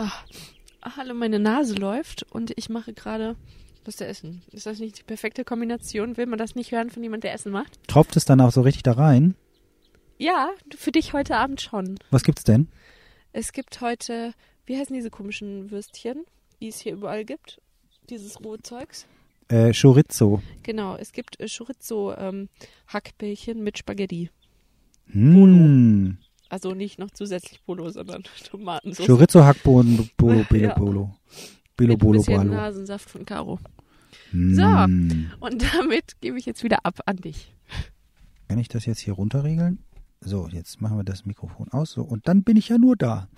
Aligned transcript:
Ach, 0.00 0.24
hallo, 0.96 1.12
meine 1.12 1.40
Nase 1.40 1.74
läuft 1.74 2.22
und 2.30 2.52
ich 2.56 2.68
mache 2.68 2.92
gerade 2.92 3.34
Lust 3.84 3.98
zu 3.98 4.06
essen. 4.06 4.42
Ist 4.52 4.64
das 4.64 4.78
nicht 4.78 5.00
die 5.00 5.02
perfekte 5.02 5.44
Kombination? 5.44 6.16
Will 6.16 6.26
man 6.26 6.38
das 6.38 6.54
nicht 6.54 6.70
hören 6.70 6.88
von 6.88 7.02
jemand, 7.02 7.24
der 7.24 7.32
Essen 7.32 7.50
macht? 7.50 7.80
Tropft 7.88 8.16
es 8.16 8.24
dann 8.24 8.40
auch 8.40 8.52
so 8.52 8.60
richtig 8.60 8.84
da 8.84 8.92
rein? 8.92 9.34
Ja, 10.16 10.50
für 10.76 10.92
dich 10.92 11.14
heute 11.14 11.36
Abend 11.36 11.60
schon. 11.60 11.98
Was 12.12 12.22
gibt's 12.22 12.44
denn? 12.44 12.68
Es 13.32 13.52
gibt 13.52 13.80
heute, 13.80 14.34
wie 14.66 14.78
heißen 14.78 14.94
diese 14.94 15.10
komischen 15.10 15.72
Würstchen, 15.72 16.26
die 16.60 16.68
es 16.68 16.78
hier 16.78 16.92
überall 16.92 17.24
gibt? 17.24 17.60
Dieses 18.08 18.40
rohe 18.44 18.62
Zeugs? 18.62 19.04
Äh, 19.48 19.72
Chorizo. 19.72 20.40
Genau, 20.62 20.94
es 20.94 21.10
gibt 21.10 21.40
äh, 21.40 21.48
Chorizo-Hackbällchen 21.48 23.64
mit 23.64 23.78
Spaghetti. 23.78 24.30
Mm. 25.06 26.18
Also 26.48 26.74
nicht 26.74 26.98
noch 26.98 27.10
zusätzlich 27.10 27.62
Polo, 27.64 27.90
sondern 27.90 28.22
Tomatensauce. 28.44 29.06
Chorizo, 29.06 29.44
Hackbohnen, 29.44 30.10
Bolo. 30.16 30.44
Bolo. 30.76 31.14
Belo, 31.76 31.92
mit 31.92 31.96
ein 31.96 31.98
Bolo, 31.98 32.18
bisschen 32.18 32.36
Balo. 32.36 32.50
Nasensaft 32.52 33.10
von 33.10 33.24
Caro. 33.24 33.58
Mm. 34.32 35.30
Und 35.40 35.62
damit 35.74 36.20
gebe 36.20 36.38
ich 36.38 36.46
jetzt 36.46 36.64
wieder 36.64 36.84
ab 36.84 37.00
an 37.06 37.16
dich. 37.16 37.54
Kann 38.48 38.58
ich 38.58 38.68
das 38.68 38.86
jetzt 38.86 39.00
hier 39.00 39.14
runterregeln? 39.14 39.78
So, 40.20 40.48
jetzt 40.48 40.80
machen 40.80 40.96
wir 40.96 41.04
das 41.04 41.26
Mikrofon 41.26 41.68
aus. 41.70 41.92
So, 41.92 42.02
und 42.02 42.26
dann 42.26 42.42
bin 42.42 42.56
ich 42.56 42.68
ja 42.68 42.78
nur 42.78 42.96
da. 42.96 43.28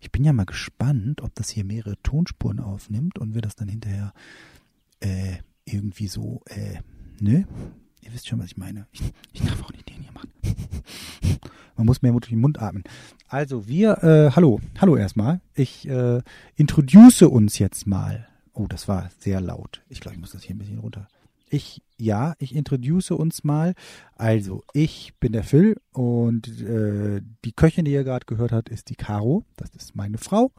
Ich 0.00 0.12
bin 0.12 0.24
ja 0.24 0.32
mal 0.32 0.46
gespannt, 0.46 1.22
ob 1.22 1.34
das 1.34 1.50
hier 1.50 1.64
mehrere 1.64 2.00
Tonspuren 2.02 2.60
aufnimmt 2.60 3.18
und 3.18 3.34
wir 3.34 3.42
das 3.42 3.56
dann 3.56 3.68
hinterher 3.68 4.12
äh, 5.00 5.38
irgendwie 5.64 6.08
so, 6.08 6.42
äh, 6.46 6.78
ne? 7.20 7.46
Ihr 8.02 8.12
wisst 8.12 8.28
schon, 8.28 8.38
was 8.38 8.46
ich 8.46 8.56
meine. 8.56 8.86
Ich, 8.92 9.02
ich 9.32 9.42
darf 9.42 9.62
auch 9.62 9.72
nicht 9.72 9.88
den 9.88 10.02
hier 10.02 10.12
machen. 10.12 10.30
Man 11.76 11.86
muss 11.86 12.02
mehr 12.02 12.12
durch 12.12 12.28
den 12.28 12.40
Mund 12.40 12.60
atmen. 12.60 12.84
Also 13.28 13.68
wir, 13.68 14.02
äh, 14.02 14.30
hallo, 14.34 14.60
hallo 14.80 14.96
erstmal. 14.96 15.40
Ich 15.54 15.88
äh, 15.88 16.22
introduce 16.56 17.22
uns 17.22 17.58
jetzt 17.58 17.86
mal. 17.86 18.26
Oh, 18.52 18.66
das 18.66 18.88
war 18.88 19.10
sehr 19.20 19.40
laut. 19.40 19.82
Ich 19.88 20.00
glaube, 20.00 20.16
ich 20.16 20.20
muss 20.20 20.32
das 20.32 20.42
hier 20.42 20.56
ein 20.56 20.58
bisschen 20.58 20.78
runter. 20.78 21.06
Ich, 21.50 21.80
ja, 21.96 22.34
ich 22.38 22.54
introduce 22.54 23.12
uns 23.12 23.44
mal. 23.44 23.74
Also, 24.16 24.64
ich 24.72 25.14
bin 25.20 25.32
der 25.32 25.44
Phil 25.44 25.76
und 25.92 26.60
äh, 26.60 27.22
die 27.44 27.52
Köchin, 27.52 27.84
die 27.84 27.92
ihr 27.92 28.04
gerade 28.04 28.26
gehört 28.26 28.52
habt, 28.52 28.68
ist 28.68 28.90
die 28.90 28.96
Caro. 28.96 29.44
Das 29.56 29.70
ist 29.70 29.94
meine 29.94 30.18
Frau. 30.18 30.52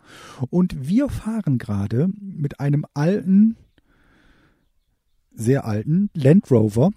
Und 0.50 0.88
wir 0.88 1.10
fahren 1.10 1.58
gerade 1.58 2.08
mit 2.20 2.60
einem 2.60 2.86
alten, 2.94 3.58
sehr 5.34 5.66
alten 5.66 6.10
Land 6.14 6.50
Rover 6.50 6.92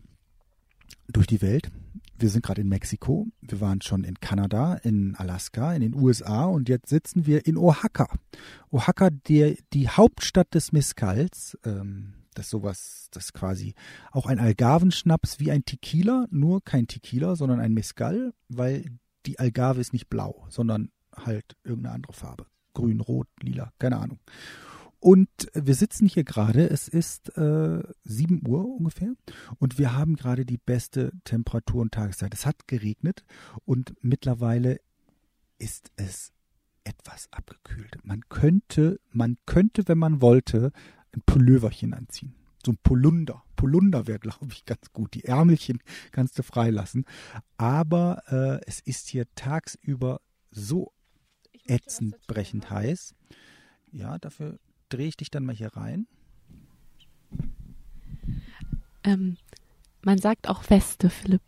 durch 1.08 1.26
die 1.26 1.42
Welt. 1.42 1.70
Wir 2.18 2.28
sind 2.28 2.44
gerade 2.44 2.60
in 2.60 2.68
Mexiko. 2.68 3.26
Wir 3.40 3.60
waren 3.60 3.80
schon 3.80 4.04
in 4.04 4.20
Kanada, 4.20 4.74
in 4.74 5.16
Alaska, 5.16 5.74
in 5.74 5.80
den 5.80 5.94
USA 5.94 6.44
und 6.44 6.68
jetzt 6.68 6.88
sitzen 6.88 7.26
wir 7.26 7.46
in 7.46 7.56
Oaxaca. 7.56 8.08
Oaxaca, 8.70 9.10
der, 9.10 9.56
die 9.72 9.88
Hauptstadt 9.88 10.54
des 10.54 10.72
Mezcals. 10.72 11.58
Ähm, 11.64 12.14
das 12.34 12.46
ist 12.46 12.50
sowas, 12.50 13.08
das 13.10 13.26
ist 13.26 13.32
quasi 13.34 13.74
auch 14.10 14.26
ein 14.26 14.38
Algarvenschnaps 14.38 15.40
wie 15.40 15.50
ein 15.50 15.64
Tequila, 15.64 16.26
nur 16.30 16.64
kein 16.64 16.86
Tequila, 16.86 17.36
sondern 17.36 17.60
ein 17.60 17.74
Mezcal, 17.74 18.32
weil 18.48 18.86
die 19.26 19.38
Algarve 19.38 19.80
ist 19.80 19.92
nicht 19.92 20.08
blau, 20.08 20.46
sondern 20.48 20.90
halt 21.14 21.56
irgendeine 21.64 21.96
andere 21.96 22.12
Farbe. 22.12 22.46
Grün, 22.74 23.00
rot, 23.00 23.28
lila, 23.40 23.72
keine 23.78 23.98
Ahnung. 23.98 24.18
Und 25.02 25.28
wir 25.52 25.74
sitzen 25.74 26.06
hier 26.06 26.22
gerade, 26.22 26.70
es 26.70 26.86
ist 26.86 27.36
äh, 27.36 27.82
7 28.04 28.46
Uhr 28.46 28.64
ungefähr 28.76 29.12
und 29.58 29.76
wir 29.76 29.96
haben 29.96 30.14
gerade 30.14 30.46
die 30.46 30.58
beste 30.58 31.10
Temperatur 31.24 31.82
und 31.82 31.92
Tageszeit. 31.92 32.32
Es 32.32 32.46
hat 32.46 32.68
geregnet 32.68 33.24
und 33.64 33.94
mittlerweile 34.00 34.78
ist 35.58 35.90
es 35.96 36.32
etwas 36.84 37.26
abgekühlt. 37.32 37.96
Man 38.04 38.20
könnte, 38.28 39.00
man 39.10 39.38
könnte, 39.44 39.88
wenn 39.88 39.98
man 39.98 40.20
wollte, 40.20 40.70
ein 41.12 41.22
Pulloverchen 41.26 41.94
anziehen. 41.94 42.36
So 42.64 42.70
ein 42.70 42.78
Polunder. 42.80 43.42
Polunder 43.56 44.06
wäre, 44.06 44.20
glaube 44.20 44.52
ich, 44.52 44.64
ganz 44.66 44.92
gut. 44.92 45.14
Die 45.14 45.24
Ärmelchen 45.24 45.80
kannst 46.12 46.38
du 46.38 46.44
freilassen. 46.44 47.06
Aber 47.56 48.22
äh, 48.28 48.64
es 48.68 48.78
ist 48.78 49.08
hier 49.08 49.26
tagsüber 49.34 50.20
so 50.52 50.92
ätzend 51.66 52.24
brechend 52.28 52.70
heiß. 52.70 53.16
Ja, 53.90 54.16
dafür 54.20 54.60
drehe 54.92 55.08
ich 55.08 55.16
dich 55.16 55.30
dann 55.30 55.44
mal 55.44 55.54
hier 55.54 55.70
rein. 55.76 56.06
Ähm, 59.04 59.36
man 60.02 60.18
sagt 60.18 60.48
auch 60.48 60.68
Weste, 60.70 61.10
Philipp. 61.10 61.42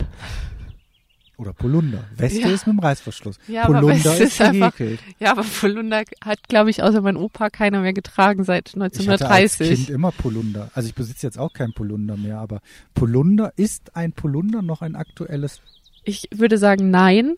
Oder 1.37 1.53
Polunder. 1.53 2.05
Weste 2.17 2.41
Ja. 2.43 2.49
ist 2.49 2.67
mit 2.67 2.77
dem 2.77 2.79
Reißverschluss. 2.79 3.39
Ja, 3.49 3.65
aber 3.65 3.81
Polunder 3.81 3.95
Weste 3.97 4.23
ist 4.25 4.33
ist 4.35 4.41
einfach-. 4.41 4.75
Ja, 5.19 5.33
aber 5.33 5.43
Polunder 5.43 6.05
hat, 6.25 6.49
glaube 6.49 6.71
ich, 6.71 6.83
außer 6.83 7.01
mein 7.01 7.17
Opa 7.17 7.51
keiner 7.51 7.81
mehr 7.81 7.93
getragen 7.93 8.45
seit 8.45 8.69
Ich 8.69 8.77
hatte 9.09 9.29
als 9.29 9.61
1930. 9.61 9.87
Kind 9.87 9.91
immer 9.91 10.13
Polunder. 10.13 10.71
Also 10.75 10.89
ich 10.89 10.95
besitze 10.95 11.27
jetzt 11.27 11.39
auch 11.39 11.53
kein 11.53 11.73
Polunder 11.73 12.17
mehr, 12.17 12.39
aber 12.39 12.61
Polunder, 12.95 13.53
ist 13.57 13.97
ein 13.97 14.13
Polunder 14.13 14.63
noch 14.63 14.81
ein 14.81 14.95
aktuelles 14.95 15.61
Ich 16.05 16.29
würde 16.33 16.57
sagen, 16.59 16.91
nein. 16.91 17.35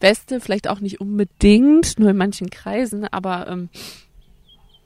Weste 0.00 0.40
vielleicht 0.40 0.68
auch 0.68 0.80
nicht 0.80 1.00
unbedingt, 1.00 1.98
nur 1.98 2.10
in 2.10 2.16
manchen 2.18 2.50
Kreisen, 2.50 3.04
aber 3.06 3.46
ähm, 3.48 3.70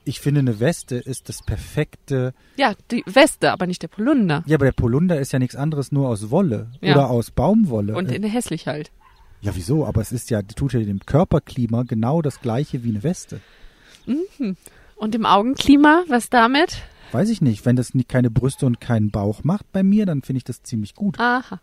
Ich 0.03 0.19
finde, 0.19 0.39
eine 0.39 0.59
Weste 0.59 0.95
ist 0.95 1.29
das 1.29 1.43
perfekte. 1.43 2.33
ja, 2.57 2.73
die 2.89 3.03
Weste, 3.05 3.51
aber 3.51 3.67
nicht 3.67 3.83
der 3.83 3.87
Polunder. 3.87 4.43
Ja, 4.47 4.55
aber 4.57 4.65
der 4.65 4.71
Polunder 4.71 5.19
ist 5.19 5.31
ja 5.31 5.39
nichts 5.39 5.55
anderes 5.55 5.91
nur 5.91 6.09
aus 6.09 6.31
Wolle 6.31 6.71
Ja. 6.81 6.93
oder 6.95 7.09
aus 7.11 7.29
Baumwolle. 7.31 7.95
Und 7.95 8.09
Äh, 8.11 8.15
in 8.15 8.23
hässlich 8.23 8.67
halt. 8.67 8.91
ja, 9.41 9.55
wieso? 9.55 9.85
Aber 9.85 10.01
es 10.01 10.11
ist 10.11 10.29
ja, 10.31 10.41
tut 10.41 10.73
ja 10.73 10.79
dem 10.79 10.99
Körperklima 11.01 11.83
genau 11.83 12.21
das 12.23 12.41
gleiche 12.41 12.83
wie 12.83 12.89
eine 12.89 13.03
Weste. 13.03 13.41
Und 14.95 15.15
im 15.15 15.25
Augenklima, 15.25 16.03
was 16.07 16.29
damit? 16.29 16.81
Weiß 17.11 17.29
ich 17.29 17.41
nicht. 17.41 17.65
Wenn 17.65 17.75
das 17.75 17.93
nicht 17.93 18.09
keine 18.09 18.31
Brüste 18.31 18.65
und 18.65 18.79
keinen 18.81 19.11
Bauch 19.11 19.43
macht 19.43 19.71
bei 19.71 19.83
mir, 19.83 20.05
dann 20.05 20.21
finde 20.23 20.37
ich 20.39 20.43
das 20.43 20.63
ziemlich 20.63 20.95
gut. 20.95 21.19
Aha. 21.19 21.59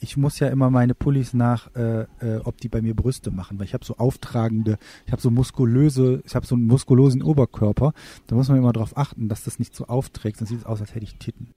Ich 0.00 0.16
muss 0.16 0.38
ja 0.38 0.48
immer 0.48 0.70
meine 0.70 0.94
Pullis 0.94 1.34
nach, 1.34 1.74
äh, 1.74 2.02
äh, 2.20 2.40
ob 2.44 2.60
die 2.60 2.68
bei 2.68 2.82
mir 2.82 2.94
Brüste 2.94 3.30
machen, 3.30 3.58
weil 3.58 3.66
ich 3.66 3.74
habe 3.74 3.84
so 3.84 3.96
auftragende, 3.96 4.78
ich 5.06 5.12
habe 5.12 5.22
so 5.22 5.30
muskulöse, 5.30 6.22
ich 6.26 6.34
habe 6.34 6.46
so 6.46 6.54
einen 6.54 6.66
muskulosen 6.66 7.22
Oberkörper. 7.22 7.92
Da 8.26 8.36
muss 8.36 8.48
man 8.48 8.58
immer 8.58 8.72
darauf 8.72 8.96
achten, 8.96 9.28
dass 9.28 9.44
das 9.44 9.58
nicht 9.58 9.74
so 9.74 9.86
aufträgt, 9.86 10.38
sonst 10.38 10.50
sieht 10.50 10.60
es 10.60 10.66
aus, 10.66 10.80
als 10.80 10.94
hätte 10.94 11.04
ich 11.04 11.18
Titten. 11.18 11.54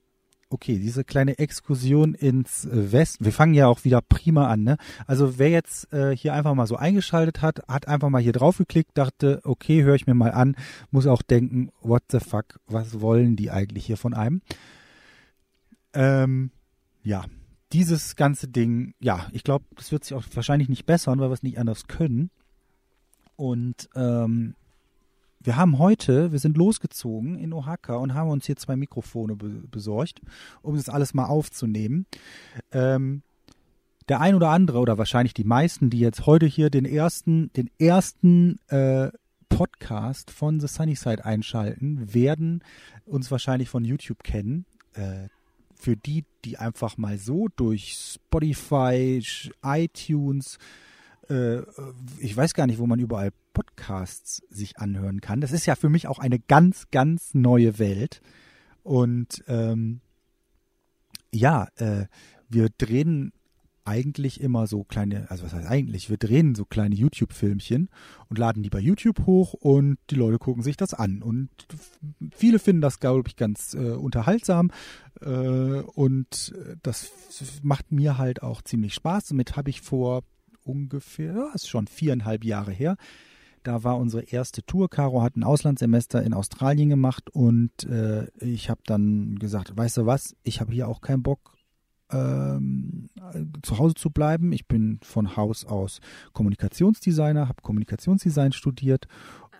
Okay, 0.50 0.78
diese 0.78 1.04
kleine 1.04 1.38
Exkursion 1.38 2.14
ins 2.14 2.64
äh, 2.64 2.90
Westen. 2.90 3.26
Wir 3.26 3.32
fangen 3.32 3.52
ja 3.52 3.66
auch 3.66 3.84
wieder 3.84 4.00
prima 4.00 4.48
an, 4.48 4.62
ne? 4.62 4.78
Also 5.06 5.38
wer 5.38 5.50
jetzt 5.50 5.92
äh, 5.92 6.16
hier 6.16 6.32
einfach 6.32 6.54
mal 6.54 6.66
so 6.66 6.76
eingeschaltet 6.76 7.42
hat, 7.42 7.68
hat 7.68 7.86
einfach 7.86 8.08
mal 8.08 8.22
hier 8.22 8.32
drauf 8.32 8.56
geklickt, 8.56 8.96
dachte, 8.96 9.42
okay, 9.44 9.82
höre 9.82 9.94
ich 9.94 10.06
mir 10.06 10.14
mal 10.14 10.32
an, 10.32 10.56
muss 10.90 11.06
auch 11.06 11.20
denken, 11.20 11.70
what 11.82 12.04
the 12.10 12.18
fuck, 12.18 12.60
was 12.66 13.02
wollen 13.02 13.36
die 13.36 13.50
eigentlich 13.50 13.84
hier 13.84 13.98
von 13.98 14.14
einem? 14.14 14.40
Ähm, 15.92 16.50
ja, 17.02 17.24
dieses 17.72 18.16
ganze 18.16 18.48
Ding, 18.48 18.94
ja, 19.00 19.28
ich 19.32 19.44
glaube, 19.44 19.64
das 19.76 19.92
wird 19.92 20.04
sich 20.04 20.14
auch 20.14 20.24
wahrscheinlich 20.32 20.68
nicht 20.68 20.86
bessern, 20.86 21.18
weil 21.20 21.28
wir 21.28 21.34
es 21.34 21.42
nicht 21.42 21.58
anders 21.58 21.86
können. 21.86 22.30
Und 23.36 23.88
ähm, 23.94 24.54
wir 25.40 25.56
haben 25.56 25.78
heute, 25.78 26.32
wir 26.32 26.38
sind 26.38 26.56
losgezogen 26.56 27.38
in 27.38 27.52
Oaxaca 27.52 27.96
und 27.96 28.14
haben 28.14 28.30
uns 28.30 28.46
hier 28.46 28.56
zwei 28.56 28.76
Mikrofone 28.76 29.36
be 29.36 29.48
besorgt, 29.70 30.20
um 30.62 30.76
das 30.76 30.88
alles 30.88 31.14
mal 31.14 31.26
aufzunehmen. 31.26 32.06
Ähm, 32.72 33.22
der 34.08 34.20
ein 34.20 34.34
oder 34.34 34.48
andere 34.48 34.78
oder 34.78 34.98
wahrscheinlich 34.98 35.34
die 35.34 35.44
meisten, 35.44 35.90
die 35.90 36.00
jetzt 36.00 36.26
heute 36.26 36.46
hier 36.46 36.70
den 36.70 36.86
ersten, 36.86 37.52
den 37.52 37.70
ersten 37.78 38.58
äh, 38.68 39.10
Podcast 39.48 40.30
von 40.30 40.60
The 40.60 40.68
Sunnyside 40.68 41.24
einschalten, 41.24 42.12
werden 42.12 42.62
uns 43.04 43.30
wahrscheinlich 43.30 43.68
von 43.68 43.84
YouTube 43.84 44.22
kennen. 44.22 44.64
Äh, 44.94 45.28
für 45.78 45.96
die, 45.96 46.24
die 46.44 46.58
einfach 46.58 46.96
mal 46.96 47.18
so 47.18 47.48
durch 47.56 47.96
Spotify, 48.14 49.22
iTunes, 49.62 50.58
äh, 51.28 51.62
ich 52.18 52.36
weiß 52.36 52.54
gar 52.54 52.66
nicht, 52.66 52.78
wo 52.78 52.86
man 52.86 52.98
überall 52.98 53.32
Podcasts 53.52 54.42
sich 54.50 54.78
anhören 54.78 55.20
kann. 55.20 55.40
Das 55.40 55.52
ist 55.52 55.66
ja 55.66 55.74
für 55.74 55.88
mich 55.88 56.06
auch 56.06 56.18
eine 56.18 56.38
ganz, 56.38 56.90
ganz 56.90 57.34
neue 57.34 57.78
Welt. 57.78 58.20
Und 58.82 59.42
ähm, 59.48 60.00
ja, 61.32 61.68
äh, 61.76 62.06
wir 62.48 62.68
drehen 62.78 63.32
eigentlich 63.88 64.40
immer 64.40 64.66
so 64.66 64.84
kleine, 64.84 65.30
also 65.30 65.44
was 65.44 65.54
heißt 65.54 65.66
eigentlich, 65.66 66.10
wir 66.10 66.18
drehen 66.18 66.54
so 66.54 66.64
kleine 66.64 66.94
YouTube-Filmchen 66.94 67.88
und 68.28 68.38
laden 68.38 68.62
die 68.62 68.70
bei 68.70 68.78
YouTube 68.78 69.26
hoch 69.26 69.54
und 69.54 69.98
die 70.10 70.14
Leute 70.14 70.38
gucken 70.38 70.62
sich 70.62 70.76
das 70.76 70.94
an. 70.94 71.22
Und 71.22 71.48
viele 72.30 72.58
finden 72.58 72.82
das, 72.82 73.00
glaube 73.00 73.26
ich, 73.26 73.36
ganz 73.36 73.74
äh, 73.74 73.92
unterhaltsam 73.92 74.70
äh, 75.20 75.26
und 75.26 76.54
das 76.82 77.10
macht 77.62 77.90
mir 77.90 78.18
halt 78.18 78.42
auch 78.42 78.62
ziemlich 78.62 78.94
Spaß. 78.94 79.28
Somit 79.28 79.56
habe 79.56 79.70
ich 79.70 79.80
vor 79.80 80.22
ungefähr, 80.64 81.34
ja, 81.34 81.50
ist 81.54 81.68
schon 81.68 81.86
viereinhalb 81.86 82.44
Jahre 82.44 82.72
her, 82.72 82.96
da 83.62 83.84
war 83.84 83.98
unsere 83.98 84.22
erste 84.22 84.62
Tour. 84.64 84.88
Caro 84.88 85.22
hat 85.22 85.36
ein 85.36 85.44
Auslandssemester 85.44 86.22
in 86.22 86.34
Australien 86.34 86.90
gemacht 86.90 87.30
und 87.30 87.84
äh, 87.84 88.26
ich 88.38 88.70
habe 88.70 88.80
dann 88.86 89.38
gesagt, 89.38 89.76
weißt 89.76 89.96
du 89.98 90.06
was, 90.06 90.36
ich 90.42 90.60
habe 90.60 90.72
hier 90.72 90.88
auch 90.88 91.00
keinen 91.00 91.22
Bock, 91.22 91.57
ähm, 92.10 93.08
zu 93.62 93.78
Hause 93.78 93.94
zu 93.94 94.10
bleiben. 94.10 94.52
Ich 94.52 94.66
bin 94.66 94.98
von 95.02 95.36
Haus 95.36 95.64
aus 95.64 96.00
Kommunikationsdesigner, 96.32 97.48
habe 97.48 97.62
Kommunikationsdesign 97.62 98.52
studiert 98.52 99.06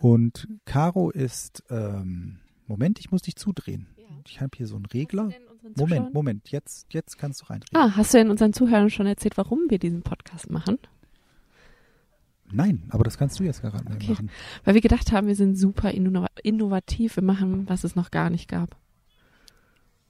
Und 0.00 0.48
Caro 0.64 1.10
ist, 1.10 1.62
ähm, 1.70 2.38
Moment, 2.66 2.98
ich 3.00 3.10
muss 3.10 3.22
dich 3.22 3.36
zudrehen. 3.36 3.86
Ja. 3.96 4.04
Ich 4.26 4.40
habe 4.40 4.50
hier 4.56 4.66
so 4.66 4.76
einen 4.76 4.86
Regler. 4.86 5.30
Moment, 5.76 6.14
Moment, 6.14 6.50
jetzt, 6.50 6.86
jetzt 6.92 7.18
kannst 7.18 7.42
du 7.42 7.46
reinreden. 7.46 7.76
Ah, 7.76 7.96
hast 7.96 8.14
du 8.14 8.18
denn 8.18 8.30
unseren 8.30 8.52
Zuhörern 8.52 8.90
schon 8.90 9.06
erzählt, 9.06 9.36
warum 9.36 9.60
wir 9.68 9.78
diesen 9.78 10.02
Podcast 10.02 10.50
machen? 10.50 10.78
Nein, 12.50 12.84
aber 12.90 13.04
das 13.04 13.18
kannst 13.18 13.38
du 13.38 13.44
jetzt 13.44 13.60
gerade 13.60 13.84
mal 13.84 13.94
Okay. 13.96 14.12
machen. 14.12 14.30
Weil 14.64 14.74
wir 14.74 14.80
gedacht 14.80 15.12
haben, 15.12 15.26
wir 15.26 15.34
sind 15.34 15.56
super 15.56 15.90
innova 15.90 16.28
innovativ, 16.42 17.16
wir 17.16 17.22
machen, 17.22 17.68
was 17.68 17.84
es 17.84 17.94
noch 17.94 18.10
gar 18.10 18.30
nicht 18.30 18.48
gab. 18.48 18.76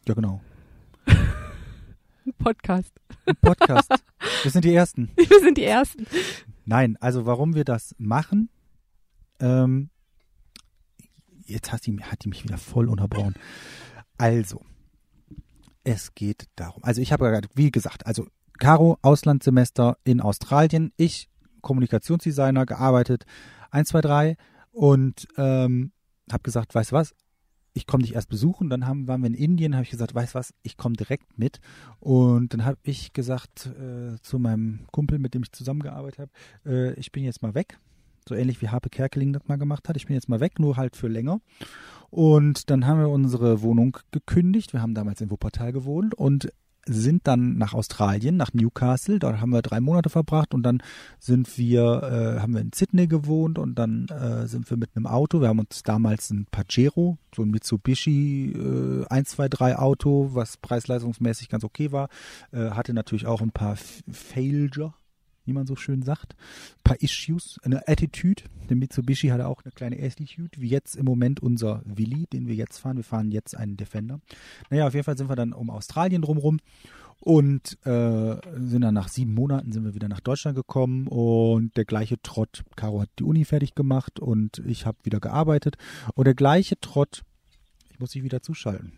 Ja, 0.06 0.14
genau. 0.14 0.41
Podcast. 2.38 2.93
Podcast. 3.40 3.90
Wir 4.43 4.50
sind 4.50 4.64
die 4.64 4.75
Ersten. 4.75 5.11
Wir 5.17 5.40
sind 5.40 5.58
die 5.58 5.64
Ersten. 5.64 6.06
Nein, 6.64 6.96
also 7.00 7.26
warum 7.26 7.55
wir 7.55 7.64
das 7.64 7.94
machen, 7.99 8.50
ähm, 9.40 9.90
jetzt 11.44 11.73
hat 11.73 11.87
die, 11.87 12.02
hat 12.02 12.25
die 12.25 12.29
mich 12.29 12.44
wieder 12.44 12.58
voll 12.58 12.88
unterbrochen. 12.88 13.35
Also, 14.19 14.62
es 15.85 16.14
geht 16.14 16.49
darum, 16.56 16.85
also 16.85 17.00
ich 17.00 17.12
habe 17.12 17.31
gerade, 17.31 17.49
wie 17.55 17.70
gesagt, 17.70 18.06
also 18.06 18.26
Caro, 18.58 18.99
Auslandssemester 19.02 19.96
in 20.05 20.20
Australien, 20.20 20.93
ich, 20.96 21.31
Kommunikationsdesigner, 21.62 22.67
gearbeitet, 22.67 23.25
1, 23.70 23.88
2, 23.88 24.00
3 24.00 24.37
und 24.73 25.26
ähm, 25.37 25.93
habe 26.31 26.43
gesagt, 26.43 26.75
weißt 26.75 26.93
du 26.93 26.96
was, 26.96 27.14
ich 27.78 27.86
komme 27.86 28.02
dich 28.02 28.14
erst 28.14 28.28
besuchen, 28.28 28.69
dann 28.69 28.86
haben, 28.86 29.06
waren 29.06 29.22
wir 29.22 29.28
in 29.28 29.34
Indien, 29.34 29.75
habe 29.75 29.84
ich 29.84 29.90
gesagt, 29.90 30.14
weißt 30.14 30.34
was, 30.34 30.52
ich 30.62 30.76
komme 30.76 30.96
direkt 30.96 31.38
mit 31.38 31.60
und 32.00 32.52
dann 32.52 32.64
habe 32.64 32.78
ich 32.82 33.12
gesagt 33.12 33.66
äh, 33.66 34.20
zu 34.20 34.40
meinem 34.40 34.80
Kumpel, 34.90 35.20
mit 35.20 35.32
dem 35.32 35.44
ich 35.44 35.52
zusammengearbeitet 35.52 36.19
habe, 36.19 36.30
äh, 36.66 36.92
ich 36.94 37.12
bin 37.12 37.22
jetzt 37.25 37.40
mal 37.40 37.54
weg. 37.54 37.78
So 38.28 38.34
ähnlich 38.34 38.60
wie 38.60 38.69
Harpe 38.69 38.90
Kerkeling 38.90 39.32
das 39.32 39.46
mal 39.46 39.56
gemacht 39.56 39.88
hat. 39.88 39.96
Ich 39.96 40.06
bin 40.06 40.14
jetzt 40.14 40.28
mal 40.28 40.40
weg, 40.40 40.58
nur 40.58 40.76
halt 40.76 40.96
für 40.96 41.08
länger. 41.08 41.40
Und 42.10 42.69
dann 42.69 42.86
haben 42.86 42.98
wir 42.98 43.08
unsere 43.08 43.62
Wohnung 43.62 43.96
gekündigt. 44.10 44.74
Wir 44.74 44.82
haben 44.82 44.94
damals 44.94 45.20
in 45.20 45.31
Wuppertal 45.31 45.72
gewohnt 45.72 46.14
und 46.14 46.52
sind 46.88 47.26
dann 47.26 47.58
nach 47.58 47.75
Australien, 47.75 48.37
nach 48.37 48.52
Newcastle. 48.52 49.19
Dort 49.19 49.40
haben 49.40 49.50
wir 49.50 49.62
drei 49.62 49.81
Monate 49.81 50.11
verbracht 50.11 50.55
und 50.55 50.62
dann 50.62 50.82
sind 51.19 51.58
wir, 51.58 52.37
äh, 52.37 52.40
haben 52.40 52.55
wir 52.55 52.61
in 52.61 52.73
Sydney 52.73 53.06
gewohnt 53.06 53.58
und 53.58 53.79
dann 53.79 54.06
äh, 54.08 54.46
sind 54.46 54.69
wir 54.70 54.76
mit 54.76 54.90
einem 54.96 55.06
Auto. 55.06 55.40
Wir 55.40 55.49
haben 55.49 55.61
uns 55.61 55.82
damals 55.82 56.31
ein 56.31 56.46
Pajero, 56.50 57.19
so 57.35 57.43
ein 57.43 57.50
Mitsubishi 57.50 58.52
äh, 58.52 59.06
123 59.11 59.79
Auto, 59.79 60.31
was 60.32 60.56
preis-leistungsmäßig 60.56 61.49
ganz 61.49 61.64
okay 61.64 61.93
war, 61.93 62.08
äh, 62.52 62.70
hatte 62.70 62.94
natürlich 62.94 63.26
auch 63.26 63.41
ein 63.41 63.52
paar 63.52 63.76
Failure, 63.76 64.94
wie 65.48 65.52
man 65.52 65.66
so 65.66 65.74
schön 65.74 66.02
sagt, 66.02 66.34
ein 66.34 66.82
paar 66.84 67.00
Issues, 67.00 67.58
eine 67.62 67.88
Attitude. 67.88 68.44
Der 68.68 68.76
Mitsubishi 68.76 69.28
hatte 69.28 69.48
auch 69.48 69.64
eine 69.64 69.72
kleine 69.72 69.96
Attitude, 69.96 70.60
wie 70.60 70.68
jetzt 70.68 70.94
im 70.94 71.06
Moment 71.06 71.40
unser 71.40 71.82
Willi, 71.84 72.26
den 72.32 72.46
wir 72.46 72.54
jetzt 72.54 72.78
fahren. 72.78 72.98
Wir 72.98 73.04
fahren 73.04 73.32
jetzt 73.32 73.56
einen 73.56 73.76
Defender. 73.76 74.20
Naja, 74.70 74.86
auf 74.86 74.94
jeden 74.94 75.04
Fall 75.04 75.18
sind 75.18 75.28
wir 75.28 75.36
dann 75.36 75.52
um 75.52 75.70
Australien 75.70 76.22
drumrum 76.22 76.60
und 77.20 77.78
äh, 77.84 78.36
sind 78.56 78.82
dann 78.82 78.94
nach 78.94 79.08
sieben 79.08 79.34
Monaten 79.34 79.72
sind 79.72 79.84
wir 79.84 79.94
wieder 79.94 80.08
nach 80.08 80.20
Deutschland 80.20 80.56
gekommen 80.56 81.08
und 81.08 81.76
der 81.76 81.84
gleiche 81.84 82.20
Trott, 82.22 82.62
Caro 82.76 83.00
hat 83.00 83.10
die 83.18 83.24
Uni 83.24 83.44
fertig 83.44 83.74
gemacht 83.74 84.20
und 84.20 84.62
ich 84.66 84.86
habe 84.86 84.98
wieder 85.02 85.18
gearbeitet 85.18 85.76
und 86.14 86.26
der 86.26 86.34
gleiche 86.34 86.78
Trott, 86.78 87.22
ich 87.90 87.98
muss 87.98 88.12
dich 88.12 88.22
wieder 88.22 88.42
zuschalten. 88.42 88.92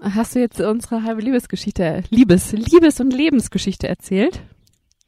Hast 0.00 0.34
du 0.34 0.40
jetzt 0.40 0.60
unsere 0.60 1.02
halbe 1.02 1.22
Liebesgeschichte, 1.22 2.02
Liebes, 2.10 2.52
Liebes- 2.52 3.00
und 3.00 3.12
Lebensgeschichte 3.12 3.88
erzählt? 3.88 4.42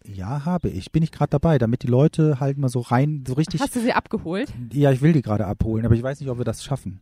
Ja, 0.04 0.44
habe 0.46 0.68
ich. 0.70 0.90
Bin 0.92 1.02
ich 1.02 1.12
gerade 1.12 1.30
dabei, 1.30 1.58
damit 1.58 1.82
die 1.82 1.86
Leute 1.88 2.40
halt 2.40 2.56
mal 2.56 2.68
so 2.70 2.80
rein, 2.80 3.24
so 3.26 3.34
richtig. 3.34 3.60
Hast 3.60 3.76
du 3.76 3.80
sie 3.80 3.92
abgeholt? 3.92 4.50
Ja, 4.72 4.90
ich 4.90 5.02
will 5.02 5.12
die 5.12 5.20
gerade 5.22 5.46
abholen, 5.46 5.84
aber 5.84 5.94
ich 5.94 6.02
weiß 6.02 6.20
nicht, 6.20 6.30
ob 6.30 6.38
wir 6.38 6.44
das 6.46 6.64
schaffen. 6.64 7.00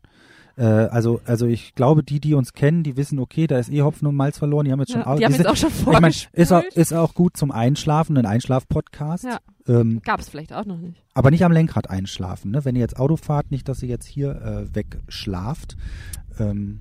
Äh, 0.56 0.64
also, 0.64 1.20
also 1.26 1.46
ich 1.46 1.74
glaube, 1.76 2.02
die, 2.02 2.18
die 2.18 2.34
uns 2.34 2.52
kennen, 2.54 2.82
die 2.82 2.96
wissen, 2.96 3.18
okay, 3.20 3.46
da 3.46 3.58
ist 3.58 3.70
eh 3.70 3.82
Hopfen 3.82 4.08
und 4.08 4.16
Malz 4.16 4.38
verloren. 4.38 4.64
Die 4.64 4.72
haben 4.72 4.80
jetzt 4.80 4.90
schon, 4.90 5.02
Ja, 5.02 5.06
au- 5.06 5.16
die 5.18 5.24
haben 5.24 5.32
sind- 5.32 5.42
jetzt 5.44 5.50
auch 5.52 5.56
schon 5.56 5.70
ich 5.94 6.00
mein, 6.00 6.14
ist, 6.32 6.52
auch, 6.52 6.64
ist 6.74 6.92
auch 6.94 7.14
gut 7.14 7.36
zum 7.36 7.52
Einschlafen, 7.52 8.16
ein 8.16 8.26
Einschlaf-Podcast. 8.26 9.24
Ja. 9.24 9.38
Ähm, 9.68 10.00
Gab 10.02 10.18
es 10.20 10.28
vielleicht 10.28 10.52
auch 10.52 10.64
noch 10.64 10.78
nicht. 10.78 11.00
aber 11.14 11.30
nicht 11.30 11.44
am 11.44 11.52
Lenkrad 11.52 11.90
einschlafen. 11.90 12.50
Ne? 12.52 12.64
Wenn 12.64 12.74
ihr 12.74 12.80
jetzt 12.80 12.98
Auto 12.98 13.16
fahrt, 13.16 13.50
nicht, 13.52 13.68
dass 13.68 13.82
ihr 13.82 13.88
jetzt 13.88 14.06
hier 14.06 14.30
äh, 14.70 14.74
wegschlaft. 14.74 15.76
Ähm, 16.40 16.80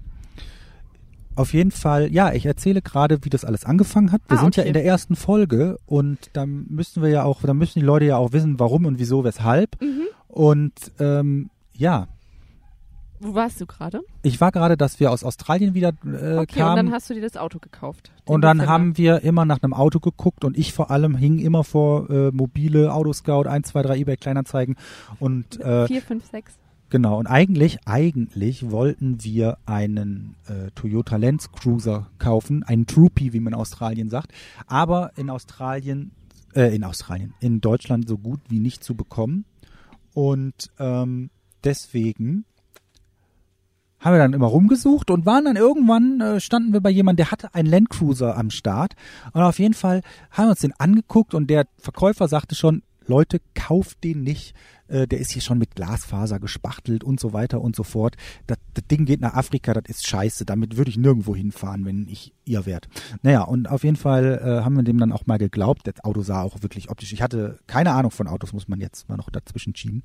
auf 1.36 1.54
jeden 1.54 1.72
Fall, 1.72 2.12
ja, 2.12 2.34
ich 2.34 2.46
erzähle 2.46 2.82
gerade, 2.82 3.24
wie 3.26 3.30
das 3.30 3.44
alles 3.46 3.66
angefangen 3.66 4.12
hat. 4.12 4.22
Wir 4.28 4.38
Ah, 4.38 4.42
sind 4.42 4.56
ja 4.56 4.62
okay. 4.62 4.70
in 4.70 4.74
der 4.74 4.86
ersten 4.86 5.16
Folge 5.16 5.78
und 5.86 6.30
dann 6.34 6.66
müssen 6.70 7.02
wir 7.04 7.10
ja 7.10 7.24
auch, 7.24 7.42
dann 7.42 7.58
müssen 7.58 7.80
die 7.80 7.86
Leute 7.86 8.06
ja 8.06 8.18
auch 8.18 8.32
wissen, 8.34 8.60
warum 8.60 8.86
und 8.86 9.00
wieso, 9.00 9.24
weshalb. 9.24 9.82
Mhm. 9.82 10.02
Und 10.28 10.74
ähm, 11.00 11.50
ja, 11.74 12.08
Wo 13.20 13.34
warst 13.36 13.60
du 13.62 13.66
gerade? 13.66 14.02
ich 14.24 14.40
war 14.42 14.52
gerade, 14.52 14.76
dass 14.78 15.00
wir 15.00 15.12
aus 15.12 15.24
Australien 15.24 15.74
wieder 15.74 15.90
äh, 16.06 16.38
Okay, 16.38 16.40
und 16.40 16.48
kamen. 16.54 16.76
dann 16.78 16.92
hast 16.92 17.10
du 17.10 17.14
dir 17.14 17.22
das 17.22 17.38
Auto 17.38 17.60
gekauft. 17.60 18.12
Und 18.26 18.42
dann 18.42 18.58
Defender. 18.58 18.74
haben 18.74 18.98
wir 18.98 19.22
immer 19.24 19.46
nach 19.46 19.62
einem 19.64 19.74
Auto 19.74 20.00
geguckt 20.00 20.44
und 20.44 20.58
ich 20.58 20.74
vor 20.74 20.92
allem 20.92 21.16
hing 21.16 21.40
immer 21.40 21.64
vor 21.64 22.10
äh, 22.10 22.32
mobile 22.32 22.94
Autoscout 22.94 23.44
1, 23.48 23.68
2, 23.70 23.82
3 23.84 23.98
eBay 24.00 24.18
Kleinanzeigen 24.18 24.76
und 25.20 25.60
äh, 25.62 25.88
Vier, 25.88 26.02
fünf, 26.02 26.26
sechs. 26.30 26.56
Genau 26.96 27.20
und 27.20 27.28
eigentlich 27.28 27.80
eigentlich 27.84 28.72
wollten 28.72 29.22
wir 29.22 29.58
einen 29.66 30.38
äh, 30.48 30.72
Toyota 30.76 31.18
Land 31.18 31.52
Cruiser 31.52 32.08
kaufen, 32.20 32.64
einen 32.64 32.88
Troopy, 32.88 33.34
wie 33.34 33.42
man 33.42 33.52
in 33.52 33.60
Australien 33.60 34.10
sagt, 34.10 34.32
aber 34.66 35.12
in 35.18 35.30
Australien 35.30 36.12
äh, 36.54 36.74
in 36.74 36.86
Australien, 36.86 37.34
in 37.42 37.60
Deutschland 37.60 38.08
so 38.08 38.18
gut 38.18 38.40
wie 38.48 38.62
nicht 38.62 38.82
zu 38.82 38.96
bekommen 38.96 39.44
und 40.14 40.72
ähm, 40.80 41.32
deswegen 41.66 42.46
haben 44.00 44.14
wir 44.14 44.20
dann 44.20 44.32
immer 44.32 44.48
rumgesucht 44.48 45.12
und 45.12 45.26
waren 45.26 45.44
dann 45.44 45.58
irgendwann, 45.58 46.22
äh, 46.22 46.40
standen 46.40 46.72
wir 46.72 46.80
bei 46.80 46.92
jemandem, 46.92 47.26
der 47.26 47.32
hatte 47.32 47.54
einen 47.54 47.68
Landcruiser 47.68 48.38
am 48.38 48.52
Start. 48.52 48.94
Und 49.34 49.42
auf 49.42 49.58
jeden 49.58 49.74
Fall 49.74 50.02
haben 50.32 50.46
wir 50.46 50.52
uns 50.52 50.60
den 50.60 50.74
angeguckt 50.80 51.34
und 51.34 51.50
der 51.50 51.66
Verkäufer 51.78 52.28
sagte 52.28 52.56
schon, 52.56 52.84
Leute, 53.08 53.40
kauft 53.54 54.04
den 54.04 54.24
nicht. 54.24 54.56
Äh, 54.88 55.08
der 55.08 55.20
ist 55.20 55.32
hier 55.32 55.42
schon 55.42 55.58
mit 55.58 55.76
Glasfaser 55.76 56.40
gespachtelt 56.40 57.04
und 57.04 57.20
so 57.20 57.34
weiter 57.34 57.62
und 57.62 57.76
so 57.76 57.84
fort. 57.84 58.16
Das, 58.48 58.58
das 58.74 58.86
Ding 58.88 59.06
geht 59.06 59.22
nach 59.22 59.34
Afrika, 59.34 59.74
das 59.74 59.84
ist 59.88 60.08
scheiße. 60.08 60.46
Damit 60.46 60.78
würde 60.78 60.90
ich 60.90 60.98
nirgendwo 60.98 61.36
hinfahren, 61.36 61.86
wenn 61.86 62.08
ich 62.08 62.34
ihr 62.46 62.66
wärt. 62.66 62.88
Naja, 63.24 63.42
und 63.42 63.70
auf 63.70 63.84
jeden 63.84 63.96
Fall 63.96 64.40
äh, 64.44 64.64
haben 64.64 64.76
wir 64.76 64.84
dem 64.84 65.00
dann 65.00 65.12
auch 65.12 65.26
mal 65.26 65.38
geglaubt. 65.38 65.88
Das 65.88 66.04
Auto 66.04 66.22
sah 66.22 66.42
auch 66.42 66.62
wirklich 66.62 66.90
optisch. 66.90 67.14
Ich 67.14 67.22
hatte 67.22 67.60
keine 67.68 67.94
Ahnung 67.94 68.12
von 68.12 68.28
Autos, 68.28 68.54
muss 68.54 68.68
man 68.68 68.80
jetzt 68.80 69.10
mal 69.10 69.18
noch 69.18 69.30
dazwischen 69.30 69.76
schieben. 69.76 70.04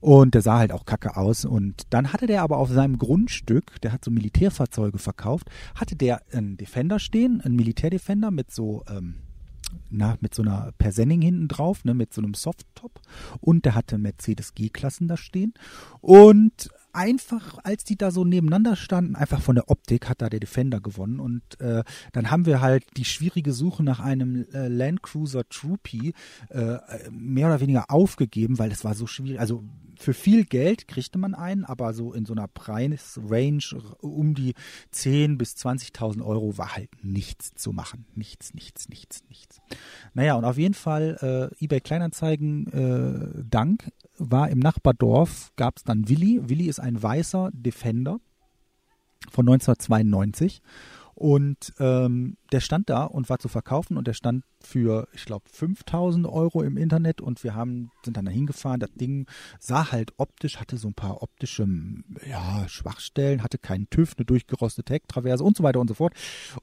Und 0.00 0.34
der 0.34 0.42
sah 0.42 0.58
halt 0.58 0.72
auch 0.72 0.84
kacke 0.84 1.16
aus. 1.16 1.44
Und 1.44 1.84
dann 1.90 2.12
hatte 2.12 2.26
der 2.26 2.42
aber 2.42 2.58
auf 2.58 2.70
seinem 2.70 2.98
Grundstück, 2.98 3.80
der 3.80 3.92
hat 3.92 4.04
so 4.04 4.10
Militärfahrzeuge 4.10 4.98
verkauft, 4.98 5.50
hatte 5.74 5.96
der 5.96 6.22
einen 6.32 6.56
Defender 6.56 6.98
stehen, 6.98 7.40
einen 7.40 7.56
Militärdefender 7.56 8.30
mit 8.30 8.50
so, 8.50 8.84
ähm, 8.88 9.16
na, 9.90 10.16
mit 10.20 10.34
so 10.34 10.42
einer 10.42 10.72
Persenning 10.78 11.20
hinten 11.20 11.48
drauf, 11.48 11.84
ne, 11.84 11.94
mit 11.94 12.14
so 12.14 12.20
einem 12.20 12.34
Softtop. 12.34 13.00
Und 13.40 13.64
der 13.64 13.74
hatte 13.74 13.98
Mercedes 13.98 14.54
G-Klassen 14.54 15.08
da 15.08 15.16
stehen. 15.16 15.54
Und 16.00 16.70
einfach, 16.92 17.58
als 17.62 17.84
die 17.84 17.96
da 17.96 18.10
so 18.10 18.24
nebeneinander 18.24 18.76
standen, 18.76 19.16
einfach 19.16 19.40
von 19.40 19.54
der 19.54 19.70
Optik 19.70 20.08
hat 20.08 20.22
da 20.22 20.28
der 20.28 20.40
Defender 20.40 20.80
gewonnen. 20.80 21.20
Und 21.20 21.60
äh, 21.60 21.84
dann 22.12 22.30
haben 22.30 22.46
wir 22.46 22.60
halt 22.60 22.84
die 22.96 23.04
schwierige 23.04 23.52
Suche 23.52 23.82
nach 23.82 24.00
einem 24.00 24.46
äh, 24.52 24.68
Land 24.68 25.02
Cruiser 25.02 25.48
Troopy 25.48 26.14
äh, 26.48 26.78
mehr 27.10 27.48
oder 27.48 27.60
weniger 27.60 27.90
aufgegeben, 27.90 28.58
weil 28.58 28.72
es 28.72 28.84
war 28.84 28.94
so 28.94 29.06
schwierig. 29.06 29.40
Also 29.40 29.64
für 30.00 30.14
viel 30.14 30.46
Geld 30.46 30.88
kriegte 30.88 31.18
man 31.18 31.34
einen, 31.34 31.66
aber 31.66 31.92
so 31.92 32.14
in 32.14 32.24
so 32.24 32.32
einer 32.32 32.48
Preisrange 32.48 33.74
um 34.00 34.34
die 34.34 34.54
10.000 34.94 35.36
bis 35.36 35.54
20.000 35.56 36.24
Euro 36.24 36.56
war 36.56 36.74
halt 36.74 36.88
nichts 37.02 37.54
zu 37.54 37.72
machen. 37.72 38.06
Nichts, 38.14 38.54
nichts, 38.54 38.88
nichts, 38.88 39.22
nichts. 39.28 39.60
Naja, 40.14 40.36
und 40.36 40.46
auf 40.46 40.56
jeden 40.56 40.74
Fall 40.74 41.50
äh, 41.60 41.64
eBay 41.64 41.80
Kleinanzeigen 41.80 42.66
äh, 42.72 43.44
Dank 43.48 43.92
war 44.16 44.48
im 44.48 44.58
Nachbardorf, 44.58 45.52
gab 45.56 45.76
es 45.76 45.84
dann 45.84 46.08
Willi. 46.08 46.48
Willi 46.48 46.66
ist 46.66 46.80
ein 46.80 47.02
weißer 47.02 47.50
Defender 47.52 48.20
von 49.30 49.46
1992. 49.46 50.62
Und 51.14 51.74
ähm, 51.78 52.38
der 52.52 52.60
stand 52.60 52.88
da 52.88 53.04
und 53.04 53.28
war 53.28 53.38
zu 53.38 53.48
verkaufen 53.48 53.98
und 53.98 54.06
der 54.06 54.14
stand 54.14 54.44
für, 54.62 55.08
ich 55.12 55.24
glaube, 55.24 55.48
5000 55.50 56.26
Euro 56.26 56.62
im 56.62 56.76
Internet 56.76 57.20
und 57.20 57.42
wir 57.44 57.54
haben, 57.54 57.90
sind 58.04 58.16
dann 58.16 58.24
da 58.24 58.30
hingefahren. 58.30 58.80
Das 58.80 58.92
Ding 58.92 59.26
sah 59.58 59.90
halt 59.92 60.12
optisch, 60.18 60.58
hatte 60.58 60.76
so 60.76 60.88
ein 60.88 60.94
paar 60.94 61.22
optische 61.22 61.66
ja, 62.28 62.68
Schwachstellen, 62.68 63.42
hatte 63.42 63.58
keinen 63.58 63.88
TÜV, 63.90 64.14
eine 64.16 64.26
durchgerostete 64.26 64.92
Hecktraverse 64.92 65.42
und 65.42 65.56
so 65.56 65.62
weiter 65.62 65.80
und 65.80 65.88
so 65.88 65.94
fort. 65.94 66.14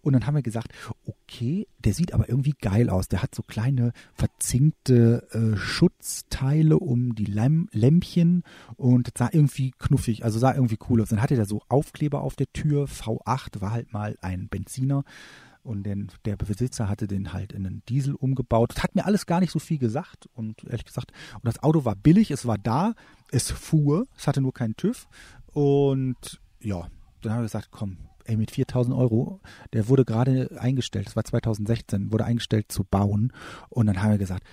Und 0.01 0.13
dann 0.13 0.25
haben 0.25 0.35
wir 0.35 0.41
gesagt, 0.41 0.73
okay, 1.05 1.67
der 1.79 1.93
sieht 1.93 2.13
aber 2.13 2.29
irgendwie 2.29 2.53
geil 2.61 2.89
aus. 2.89 3.07
Der 3.07 3.21
hat 3.21 3.33
so 3.33 3.43
kleine 3.43 3.93
verzinkte 4.13 5.27
äh, 5.31 5.57
Schutzteile 5.57 6.77
um 6.77 7.15
die 7.15 7.25
Läm 7.25 7.67
Lämpchen 7.71 8.43
und 8.75 9.11
sah 9.17 9.29
irgendwie 9.31 9.71
knuffig, 9.77 10.23
also 10.23 10.39
sah 10.39 10.53
irgendwie 10.53 10.79
cool 10.89 11.01
aus. 11.01 11.09
Dann 11.09 11.21
hatte 11.21 11.35
der 11.35 11.45
so 11.45 11.61
Aufkleber 11.67 12.21
auf 12.21 12.35
der 12.35 12.51
Tür, 12.53 12.85
V8 12.85 13.61
war 13.61 13.71
halt 13.71 13.93
mal 13.93 14.17
ein 14.21 14.47
Benziner 14.47 15.03
Und 15.67 15.83
den, 15.83 16.07
der 16.23 16.37
Besitzer 16.37 16.87
hatte 16.87 17.07
den 17.07 17.33
halt 17.33 17.51
in 17.51 17.67
einen 17.67 17.83
Diesel 17.89 18.15
umgebaut. 18.15 18.71
Das 18.73 18.83
hat 18.83 18.95
mir 18.95 19.05
alles 19.05 19.25
gar 19.25 19.41
nicht 19.41 19.51
so 19.51 19.59
viel 19.59 19.77
gesagt. 19.77 20.29
Und 20.33 20.63
ehrlich 20.63 20.85
gesagt, 20.85 21.11
und 21.33 21.43
das 21.43 21.61
Auto 21.61 21.83
war 21.83 21.97
billig, 21.97 22.31
es 22.31 22.45
war 22.45 22.57
da, 22.57 22.93
es 23.31 23.51
fuhr, 23.51 24.07
es 24.15 24.27
hatte 24.27 24.39
nur 24.39 24.53
keinen 24.53 24.77
TÜV. 24.77 25.09
Und 25.47 26.39
ja, 26.61 26.87
dann 27.21 27.33
haben 27.33 27.39
wir 27.39 27.47
gesagt, 27.47 27.67
komm, 27.69 27.97
ey, 28.23 28.37
mit 28.37 28.51
4000 28.51 28.95
Euro, 28.95 29.41
der 29.73 29.89
wurde 29.89 30.05
gerade 30.05 30.57
eingestellt, 30.57 31.07
das 31.07 31.17
war 31.17 31.25
2016, 31.25 32.13
wurde 32.13 32.23
eingestellt 32.23 32.71
zu 32.71 32.85
bauen. 32.85 33.33
Und 33.67 33.87
dann 33.87 34.01
haben 34.01 34.11
wir 34.11 34.17
gesagt, 34.17 34.47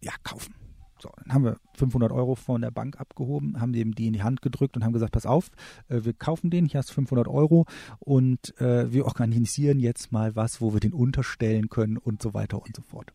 ja, 0.00 0.12
kaufen. 0.22 0.54
So, 1.02 1.10
dann 1.16 1.34
haben 1.34 1.44
wir 1.44 1.56
500 1.74 2.12
Euro 2.12 2.36
von 2.36 2.62
der 2.62 2.70
Bank 2.70 3.00
abgehoben, 3.00 3.60
haben 3.60 3.72
dem 3.72 3.92
die 3.92 4.06
in 4.06 4.12
die 4.12 4.22
Hand 4.22 4.40
gedrückt 4.40 4.76
und 4.76 4.84
haben 4.84 4.92
gesagt, 4.92 5.12
pass 5.12 5.26
auf, 5.26 5.50
äh, 5.88 6.04
wir 6.04 6.12
kaufen 6.12 6.48
den, 6.48 6.64
hier 6.64 6.78
hast 6.78 6.90
du 6.90 6.94
500 6.94 7.26
Euro 7.26 7.66
und 7.98 8.56
äh, 8.60 8.92
wir 8.92 9.04
organisieren 9.04 9.80
jetzt 9.80 10.12
mal 10.12 10.36
was, 10.36 10.60
wo 10.60 10.72
wir 10.72 10.78
den 10.78 10.92
unterstellen 10.92 11.68
können 11.68 11.96
und 11.96 12.22
so 12.22 12.34
weiter 12.34 12.62
und 12.62 12.76
so 12.76 12.82
fort. 12.82 13.12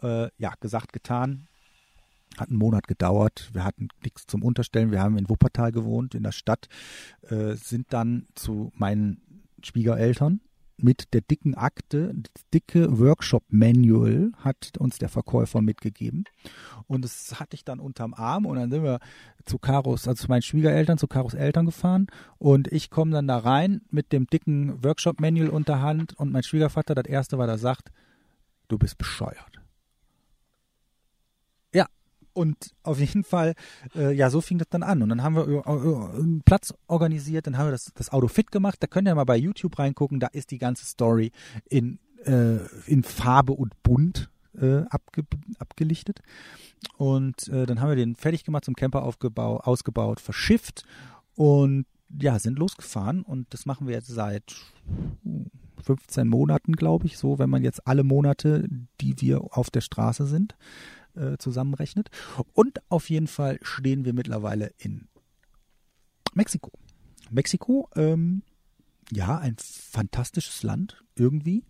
Äh, 0.00 0.30
ja, 0.38 0.54
gesagt, 0.58 0.94
getan. 0.94 1.48
Hat 2.38 2.48
einen 2.48 2.58
Monat 2.58 2.88
gedauert. 2.88 3.50
Wir 3.52 3.62
hatten 3.62 3.88
nichts 4.02 4.26
zum 4.26 4.42
Unterstellen. 4.42 4.90
Wir 4.90 5.02
haben 5.02 5.18
in 5.18 5.28
Wuppertal 5.28 5.70
gewohnt, 5.70 6.14
in 6.14 6.22
der 6.22 6.32
Stadt, 6.32 6.66
sind 7.28 7.92
dann 7.92 8.26
zu 8.34 8.72
meinen 8.74 9.20
Schwiegereltern 9.62 10.40
mit 10.76 11.12
der 11.14 11.20
dicken 11.20 11.54
Akte, 11.54 12.12
das 12.14 12.44
dicke 12.52 12.98
Workshop-Manual 12.98 14.32
hat 14.38 14.76
uns 14.78 14.98
der 14.98 15.08
Verkäufer 15.08 15.60
mitgegeben. 15.60 16.24
Und 16.86 17.04
das 17.04 17.38
hatte 17.38 17.54
ich 17.54 17.64
dann 17.64 17.80
unterm 17.80 18.14
Arm 18.14 18.46
und 18.46 18.56
dann 18.56 18.70
sind 18.70 18.82
wir 18.82 18.98
zu 19.44 19.58
Karos, 19.58 20.08
also 20.08 20.24
zu 20.24 20.28
meinen 20.28 20.42
Schwiegereltern, 20.42 20.98
zu 20.98 21.06
Karos 21.06 21.34
Eltern 21.34 21.66
gefahren 21.66 22.06
und 22.38 22.70
ich 22.72 22.90
komme 22.90 23.12
dann 23.12 23.26
da 23.28 23.38
rein 23.38 23.82
mit 23.90 24.12
dem 24.12 24.26
dicken 24.26 24.82
Workshop-Manual 24.82 25.48
unter 25.48 25.80
Hand 25.80 26.18
und 26.18 26.32
mein 26.32 26.42
Schwiegervater, 26.42 26.94
das 26.94 27.06
erste, 27.06 27.38
was 27.38 27.48
er 27.48 27.58
sagt, 27.58 27.90
du 28.68 28.78
bist 28.78 28.98
bescheuert. 28.98 29.51
Und 32.34 32.74
auf 32.82 32.98
jeden 32.98 33.24
Fall, 33.24 33.54
äh, 33.94 34.14
ja, 34.14 34.30
so 34.30 34.40
fing 34.40 34.58
das 34.58 34.68
dann 34.68 34.82
an. 34.82 35.02
Und 35.02 35.08
dann 35.08 35.22
haben 35.22 35.36
wir 35.36 35.46
äh, 35.46 36.18
einen 36.20 36.42
Platz 36.44 36.74
organisiert, 36.86 37.46
dann 37.46 37.58
haben 37.58 37.66
wir 37.66 37.72
das, 37.72 37.92
das 37.94 38.10
Auto 38.12 38.28
fit 38.28 38.50
gemacht. 38.50 38.76
Da 38.80 38.86
könnt 38.86 39.08
ihr 39.08 39.14
mal 39.14 39.24
bei 39.24 39.36
YouTube 39.36 39.78
reingucken, 39.78 40.20
da 40.20 40.28
ist 40.28 40.50
die 40.50 40.58
ganze 40.58 40.86
Story 40.86 41.32
in, 41.68 41.98
äh, 42.24 42.58
in 42.86 43.02
Farbe 43.02 43.52
und 43.52 43.82
bunt 43.82 44.30
äh, 44.60 44.82
abge, 44.88 45.24
abgelichtet. 45.58 46.20
Und 46.96 47.48
äh, 47.48 47.66
dann 47.66 47.80
haben 47.80 47.90
wir 47.90 47.96
den 47.96 48.16
fertig 48.16 48.44
gemacht, 48.44 48.64
zum 48.64 48.74
Camper 48.74 49.02
aufgebau, 49.02 49.58
ausgebaut, 49.58 50.20
verschifft 50.20 50.84
und 51.34 51.86
ja, 52.20 52.38
sind 52.38 52.58
losgefahren. 52.58 53.22
Und 53.22 53.52
das 53.52 53.66
machen 53.66 53.86
wir 53.86 53.94
jetzt 53.94 54.08
seit 54.08 54.54
15 55.82 56.28
Monaten, 56.28 56.74
glaube 56.74 57.06
ich, 57.06 57.18
so, 57.18 57.38
wenn 57.38 57.50
man 57.50 57.62
jetzt 57.62 57.86
alle 57.86 58.04
Monate, 58.04 58.68
die 59.00 59.20
wir 59.20 59.56
auf 59.56 59.70
der 59.70 59.80
Straße 59.80 60.26
sind, 60.26 60.56
äh, 61.16 61.36
zusammenrechnet. 61.38 62.10
Und 62.52 62.80
auf 62.90 63.10
jeden 63.10 63.26
Fall 63.26 63.58
stehen 63.62 64.04
wir 64.04 64.12
mittlerweile 64.12 64.72
in 64.78 65.08
Mexiko. 66.34 66.70
Mexiko, 67.30 67.88
ähm, 67.96 68.42
ja, 69.10 69.38
ein 69.38 69.56
fantastisches 69.58 70.62
Land 70.62 71.04
irgendwie. 71.16 71.64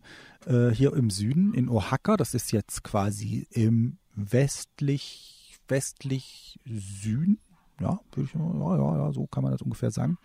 Äh, 0.47 0.71
hier 0.71 0.93
im 0.95 1.11
Süden, 1.11 1.55
in 1.55 1.69
Oaxaca, 1.69 2.17
das 2.17 2.35
ist 2.35 2.53
jetzt 2.53 2.83
quasi 2.85 3.47
im 3.51 3.99
westlich, 4.15 5.59
westlich 5.69 6.59
Süden. 6.65 7.39
Ja, 7.81 7.99
ja, 8.17 8.77
ja, 8.77 8.97
ja, 8.97 9.13
so 9.13 9.27
kann 9.27 9.43
man 9.43 9.53
das 9.53 9.63
ungefähr 9.63 9.91
sagen. 9.91 10.19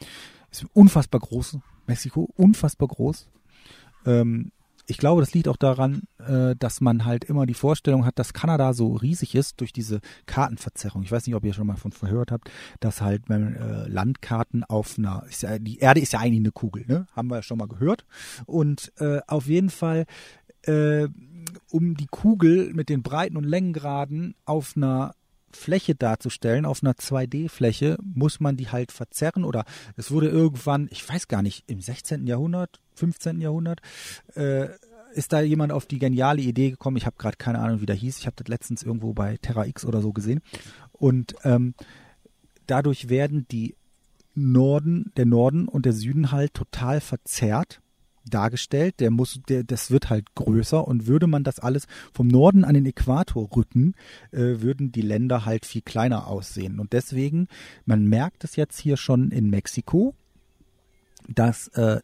Ist 0.52 0.66
unfassbar 0.74 1.22
groß. 1.22 1.58
Mexiko, 1.88 2.30
unfassbar 2.36 2.88
groß. 2.88 3.30
Ähm, 4.06 4.52
ich 4.88 4.98
glaube, 4.98 5.22
das 5.22 5.34
liegt 5.34 5.50
auch 5.50 5.58
daran, 5.58 6.04
äh, 6.26 6.56
dass 6.58 6.80
man 6.82 7.06
halt 7.06 7.26
immer 7.26 7.46
die 7.46 7.54
Vorstellung 7.54 8.06
hat, 8.06 8.18
dass 8.18 8.34
Kanada 8.34 8.74
so 8.74 8.94
riesig 8.94 9.36
ist 9.36 9.60
durch 9.60 9.74
diese 9.74 10.00
Kartenverzerrung. 10.26 11.04
Ich 11.04 11.12
weiß 11.12 11.28
nicht, 11.28 11.36
ob 11.36 11.44
ihr 11.44 11.54
schon 11.54 11.68
mal 11.68 11.76
von 11.76 11.92
verhört 11.92 12.32
habt, 12.32 12.50
dass 12.80 13.02
halt 13.02 13.24
wenn, 13.28 13.56
äh, 13.56 13.88
Landkarten 13.88 14.64
auf 14.64 14.98
einer, 14.98 15.26
ja, 15.42 15.60
die 15.60 15.80
Erde 15.80 16.00
ist 16.00 16.14
ja 16.14 16.20
eigentlich 16.20 16.40
eine 16.40 16.52
Kugel, 16.52 16.86
ne? 16.88 17.06
Haben 17.14 17.30
wir 17.30 17.36
ja 17.36 17.44
schon 17.44 17.58
mal 17.58 17.68
gehört. 17.68 18.06
Und 18.46 18.94
äh, 19.00 19.20
auf 19.28 19.48
jeden 19.48 19.70
Fall 19.70 20.06
äh, 20.64 21.08
um 21.70 21.96
die 21.96 22.08
Kugel 22.08 22.74
mit 22.74 22.90
den 22.90 23.04
Breiten 23.04 23.38
und 23.38 23.44
Längengraden 23.44 24.36
auf 24.46 24.74
einer 24.76 25.14
Fläche 25.52 25.96
darzustellen, 25.96 26.66
auf 26.66 26.84
einer 26.84 26.94
2D-Fläche, 26.94 27.98
muss 28.02 28.40
man 28.40 28.58
die 28.58 28.70
halt 28.70 28.92
verzerren 28.92 29.44
oder 29.44 29.66
es 29.96 30.12
wurde 30.12 30.28
irgendwann, 30.28 30.88
ich 30.92 31.08
weiß 31.08 31.28
gar 31.28 31.42
nicht, 31.42 31.64
im 31.68 31.82
16. 31.82 32.28
Jahrhundert, 32.28 32.82
15. 32.96 33.42
Jahrhundert, 33.42 33.82
äh, 34.36 34.68
ist 35.14 35.34
da 35.34 35.42
jemand 35.42 35.72
auf 35.72 35.86
die 35.86 36.00
geniale 36.00 36.42
Idee 36.42 36.72
gekommen, 36.72 36.98
ich 36.98 37.06
habe 37.06 37.16
gerade 37.18 37.38
keine 37.38 37.60
Ahnung, 37.60 37.82
wie 37.82 37.86
der 37.86 37.96
hieß, 37.96 38.20
ich 38.20 38.26
habe 38.26 38.36
das 38.36 38.48
letztens 38.48 38.84
irgendwo 38.84 39.14
bei 39.14 39.38
Terra 39.38 39.66
X 39.66 39.86
oder 39.86 40.02
so 40.02 40.14
gesehen 40.14 40.42
und 40.92 41.36
ähm, 41.44 41.74
dadurch 42.68 43.10
werden 43.10 43.48
die 43.50 43.76
Norden, 44.36 45.12
der 45.18 45.26
Norden 45.26 45.68
und 45.68 45.86
der 45.86 45.94
Süden 45.94 46.32
halt 46.32 46.54
total 46.54 47.02
verzerrt 47.02 47.82
dargestellt. 48.30 49.00
Der 49.00 49.12
muss, 49.12 49.40
der, 49.48 49.64
das 49.64 49.92
wird 49.92 50.10
halt 50.10 50.36
größer 50.36 50.88
und 50.88 51.08
würde 51.08 51.28
man 51.28 51.44
das 51.44 51.60
alles 51.60 51.88
vom 52.14 52.28
Norden 52.28 52.64
an 52.64 52.74
den 52.74 52.86
Äquator 52.86 53.50
rücken, 53.56 53.94
äh, 54.32 54.62
würden 54.62 54.92
die 54.92 55.02
Länder 55.02 55.46
halt 55.46 55.66
viel 55.66 55.82
kleiner 55.82 56.28
aussehen. 56.28 56.80
Und 56.80 56.94
deswegen, 56.94 57.48
man 57.86 58.06
merkt 58.06 58.44
es 58.44 58.56
jetzt 58.56 58.80
hier 58.80 58.98
schon 58.98 59.32
in 59.32 59.50
Mexiko, 59.50 60.16
dass 61.28 61.68
äh, 61.70 62.00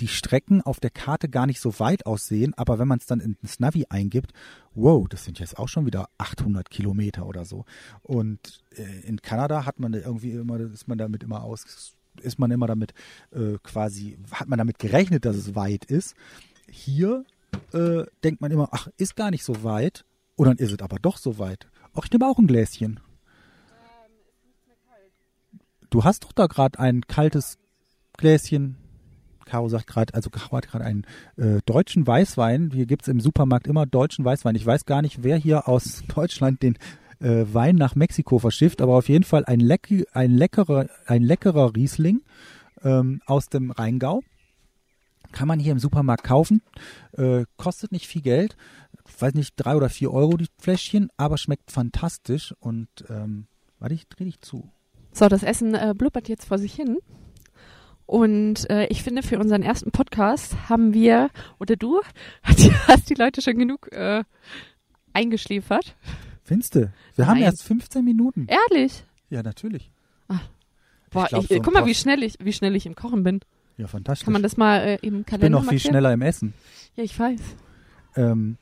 die 0.00 0.08
Strecken 0.08 0.62
auf 0.62 0.80
der 0.80 0.90
Karte 0.90 1.28
gar 1.28 1.46
nicht 1.46 1.60
so 1.60 1.78
weit 1.80 2.06
aussehen, 2.06 2.54
aber 2.54 2.78
wenn 2.78 2.88
man 2.88 2.98
es 2.98 3.06
dann 3.06 3.20
in 3.20 3.36
das 3.42 3.58
Navi 3.58 3.86
eingibt, 3.88 4.32
wow, 4.74 5.08
das 5.08 5.24
sind 5.24 5.40
jetzt 5.40 5.58
auch 5.58 5.68
schon 5.68 5.86
wieder 5.86 6.08
800 6.18 6.70
Kilometer 6.70 7.26
oder 7.26 7.44
so. 7.44 7.64
Und 8.02 8.64
äh, 8.76 9.00
in 9.06 9.20
Kanada 9.20 9.64
hat 9.64 9.80
man 9.80 9.94
irgendwie 9.94 10.32
immer, 10.32 10.60
ist 10.60 10.86
man 10.86 10.98
damit 10.98 11.24
immer 11.24 11.42
aus, 11.42 11.96
ist 12.20 12.38
man 12.38 12.50
immer 12.50 12.66
damit 12.66 12.94
äh, 13.30 13.58
quasi, 13.62 14.18
hat 14.32 14.48
man 14.48 14.58
damit 14.58 14.78
gerechnet, 14.78 15.24
dass 15.24 15.36
es 15.36 15.54
weit 15.54 15.84
ist. 15.84 16.14
Hier 16.70 17.24
äh, 17.72 18.04
denkt 18.24 18.40
man 18.40 18.50
immer, 18.50 18.68
ach, 18.72 18.88
ist 18.96 19.16
gar 19.16 19.30
nicht 19.30 19.44
so 19.44 19.62
weit. 19.62 20.04
Und 20.36 20.46
dann 20.46 20.58
ist 20.58 20.72
es 20.72 20.78
aber 20.80 20.98
doch 21.00 21.16
so 21.16 21.38
weit. 21.38 21.66
Ach, 21.94 22.04
ich 22.04 22.12
nehme 22.12 22.26
auch 22.26 22.38
ein 22.38 22.46
Gläschen. 22.46 23.00
Du 25.90 26.04
hast 26.04 26.24
doch 26.24 26.32
da 26.32 26.46
gerade 26.46 26.78
ein 26.78 27.00
kaltes 27.06 27.58
Gläschen. 28.16 28.76
Caro 29.46 29.68
sagt 29.68 29.86
gerade, 29.86 30.14
also 30.14 30.28
Caro 30.28 30.58
hat 30.58 30.68
gerade 30.68 30.84
einen 30.84 31.06
äh, 31.36 31.60
deutschen 31.64 32.06
Weißwein. 32.06 32.70
Hier 32.72 32.86
gibt 32.86 33.02
es 33.02 33.08
im 33.08 33.20
Supermarkt 33.20 33.66
immer 33.66 33.86
deutschen 33.86 34.24
Weißwein. 34.24 34.54
Ich 34.54 34.66
weiß 34.66 34.84
gar 34.84 35.00
nicht, 35.02 35.22
wer 35.22 35.36
hier 35.36 35.66
aus 35.66 36.02
Deutschland 36.14 36.62
den 36.62 36.78
äh, 37.20 37.44
Wein 37.52 37.76
nach 37.76 37.94
Mexiko 37.94 38.38
verschifft, 38.38 38.80
aber 38.80 38.96
auf 38.96 39.08
jeden 39.08 39.24
Fall 39.24 39.44
ein, 39.44 39.60
leck, 39.60 39.88
ein, 40.12 40.30
leckerer, 40.30 40.88
ein 41.06 41.22
leckerer 41.22 41.74
Riesling 41.74 42.22
ähm, 42.82 43.20
aus 43.26 43.48
dem 43.48 43.70
Rheingau. 43.70 44.22
Kann 45.32 45.48
man 45.48 45.58
hier 45.58 45.72
im 45.72 45.78
Supermarkt 45.78 46.24
kaufen. 46.24 46.62
Äh, 47.12 47.44
kostet 47.56 47.92
nicht 47.92 48.06
viel 48.06 48.22
Geld. 48.22 48.56
Weiß 49.18 49.34
nicht, 49.34 49.54
drei 49.56 49.76
oder 49.76 49.88
vier 49.88 50.12
Euro 50.12 50.36
die 50.36 50.48
Fläschchen, 50.58 51.10
aber 51.16 51.38
schmeckt 51.38 51.70
fantastisch 51.70 52.54
und 52.60 52.88
ähm, 53.08 53.46
warte, 53.78 53.94
ich 53.94 54.06
drehe 54.08 54.26
dich 54.26 54.40
zu. 54.40 54.70
So, 55.12 55.28
das 55.28 55.42
Essen 55.42 55.74
äh, 55.74 55.94
blubbert 55.96 56.28
jetzt 56.28 56.46
vor 56.46 56.58
sich 56.58 56.74
hin. 56.74 56.98
Und 58.06 58.70
äh, 58.70 58.86
ich 58.86 59.02
finde, 59.02 59.22
für 59.22 59.38
unseren 59.38 59.62
ersten 59.62 59.90
Podcast 59.90 60.70
haben 60.70 60.94
wir, 60.94 61.28
oder 61.58 61.76
du, 61.76 62.00
hast 62.42 63.10
die 63.10 63.14
Leute 63.14 63.42
schon 63.42 63.58
genug 63.58 63.92
äh, 63.92 64.24
eingeschläfert. 65.12 65.94
Findest 66.48 66.76
du? 66.76 66.80
Wir 66.80 66.90
Nein. 67.18 67.28
haben 67.28 67.42
erst 67.42 67.62
15 67.64 68.02
Minuten. 68.02 68.46
Ehrlich? 68.48 69.04
Ja, 69.28 69.42
natürlich. 69.42 69.90
Ach. 70.28 70.40
Boah, 71.10 71.24
ich 71.24 71.28
glaub, 71.28 71.42
ich, 71.42 71.48
so 71.50 71.60
guck 71.60 71.74
mal, 71.74 71.84
wie 71.84 71.94
schnell 71.94 72.22
ich, 72.22 72.36
wie 72.40 72.54
schnell 72.54 72.74
ich 72.74 72.86
im 72.86 72.94
Kochen 72.94 73.22
bin. 73.22 73.40
Ja, 73.76 73.86
fantastisch. 73.86 74.24
Kann 74.24 74.32
man 74.32 74.42
das 74.42 74.56
mal 74.56 74.78
äh, 74.78 74.94
im 75.02 75.26
Kalender 75.26 75.34
Ich 75.34 75.40
bin 75.40 75.52
noch 75.52 75.60
markieren? 75.60 75.78
viel 75.78 75.90
schneller 75.90 76.10
im 76.14 76.22
Essen. 76.22 76.54
Ja, 76.96 77.04
ich 77.04 77.18
weiß. 77.18 77.40
Ähm, 78.16 78.56